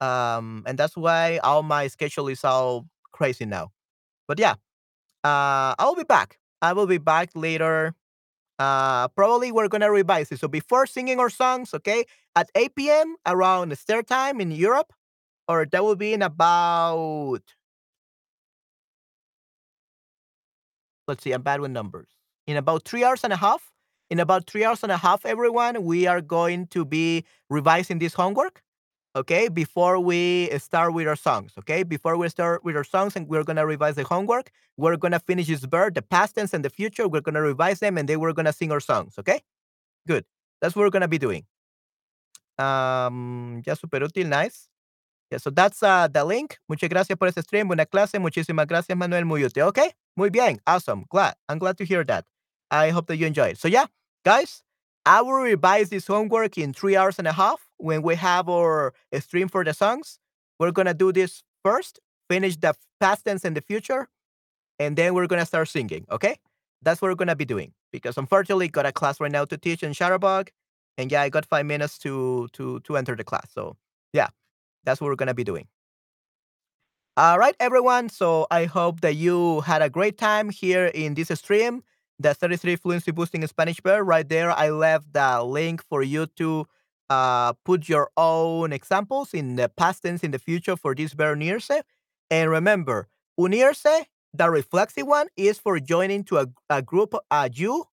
[0.00, 3.70] Um, and that's why all my schedule is all crazy now.
[4.28, 4.54] But yeah,
[5.24, 6.38] uh, I'll be back.
[6.62, 7.94] I will be back later.
[8.58, 10.38] Uh, probably we're gonna revise it.
[10.40, 12.04] So before singing our songs, okay,
[12.36, 13.16] at 8 p.m.
[13.26, 14.92] around start time in Europe,
[15.48, 17.42] or that will be in about
[21.08, 22.08] let's see, I'm bad with numbers.
[22.46, 23.72] In about three hours and a half,
[24.10, 28.14] in about three hours and a half, everyone, we are going to be revising this
[28.14, 28.62] homework.
[29.16, 31.52] Okay, before we start with our songs.
[31.60, 34.50] Okay, before we start with our songs, and we're gonna revise the homework.
[34.76, 37.06] We're gonna finish this verb, the past tense, and the future.
[37.06, 39.14] We're gonna revise them, and then we're gonna sing our songs.
[39.16, 39.40] Okay,
[40.08, 40.24] good.
[40.60, 41.44] That's what we're gonna be doing.
[42.58, 44.68] Um, ya super útil, nice.
[45.30, 46.58] Yeah, so that's uh, the link.
[46.68, 47.68] Muchas gracias por este stream.
[47.68, 48.18] Buena clase.
[48.18, 49.24] Muchísimas gracias, Manuel.
[49.24, 49.66] Muy útil.
[49.68, 49.92] Okay.
[50.16, 50.58] Muy bien.
[50.66, 51.04] Awesome.
[51.08, 51.34] Glad.
[51.48, 52.24] I'm glad to hear that.
[52.70, 53.58] I hope that you enjoy it.
[53.58, 53.86] So yeah,
[54.24, 54.62] guys,
[55.06, 58.94] I will revise this homework in three hours and a half when we have our
[59.20, 60.18] stream for the songs.
[60.58, 62.00] We're gonna do this first,
[62.30, 64.08] finish the past tense and the future,
[64.78, 66.06] and then we're gonna start singing.
[66.10, 66.36] Okay,
[66.82, 67.72] that's what we're gonna be doing.
[67.92, 70.48] Because unfortunately, got a class right now to teach in Shutterbug,
[70.96, 73.50] and yeah, I got five minutes to to to enter the class.
[73.52, 73.76] So
[74.14, 74.28] yeah,
[74.84, 75.68] that's what we're gonna be doing.
[77.16, 78.08] All right, everyone.
[78.08, 81.82] So I hope that you had a great time here in this stream.
[82.18, 84.08] The 33 Fluency Boosting Spanish Verb.
[84.08, 86.66] Right there, I left the link for you to
[87.10, 91.38] uh, put your own examples in the past tense in the future for this verb
[91.38, 91.82] unirse.
[92.30, 93.08] And remember,
[93.38, 97.84] unirse, the reflexive one, is for joining to a, a group, uh, you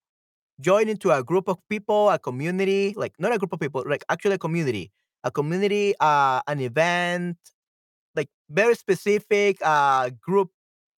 [0.60, 4.04] join into a group of people, a community, like not a group of people, like
[4.10, 4.92] actually a community,
[5.24, 7.38] a community, uh, an event,
[8.16, 10.52] like very specific uh group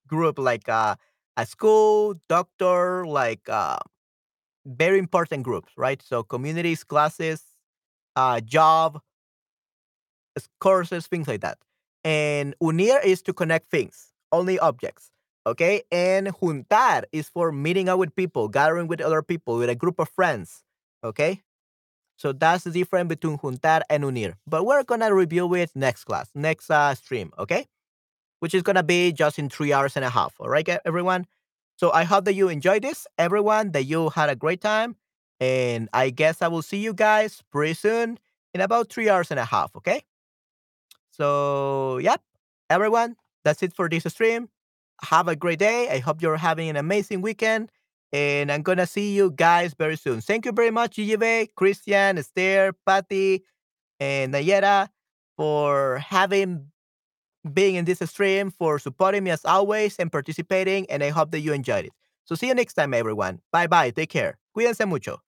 [0.07, 0.95] group like uh
[1.37, 3.77] a school, doctor, like uh
[4.65, 6.01] very important groups, right?
[6.01, 7.43] So communities, classes,
[8.15, 9.01] uh job,
[10.59, 11.57] courses, things like that.
[12.03, 15.11] And unir is to connect things, only objects.
[15.45, 15.83] Okay.
[15.91, 19.99] And juntar is for meeting up with people, gathering with other people, with a group
[19.99, 20.63] of friends.
[21.03, 21.41] Okay.
[22.17, 24.35] So that's the difference between juntar and unir.
[24.47, 27.67] But we're gonna review it next class, next uh, stream, okay?
[28.39, 30.35] Which is gonna be just in three hours and a half.
[30.39, 31.25] All right, everyone.
[31.77, 33.71] So I hope that you enjoyed this, everyone.
[33.71, 34.95] That you had a great time,
[35.43, 38.17] and I guess I will see you guys pretty soon
[38.53, 39.75] in about three hours and a half.
[39.75, 40.01] Okay.
[41.11, 42.21] So yep,
[42.69, 43.17] everyone.
[43.43, 44.47] That's it for this stream.
[45.01, 45.89] Have a great day.
[45.89, 47.71] I hope you're having an amazing weekend
[48.13, 50.21] and I'm gonna see you guys very soon.
[50.21, 53.43] Thank you very much, GGB, Christian, Esther, Patty,
[53.99, 54.87] and Nayera
[55.35, 56.67] for having
[57.53, 61.41] being in this stream, for supporting me as always and participating, and I hope that
[61.41, 61.91] you enjoyed it.
[62.23, 63.41] So see you next time, everyone.
[63.51, 63.91] Bye bye.
[63.91, 64.37] Take care.
[64.55, 65.19] Cuídense mucho.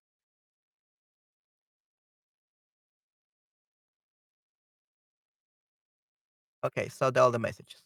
[6.65, 7.81] Okay, so all the messages.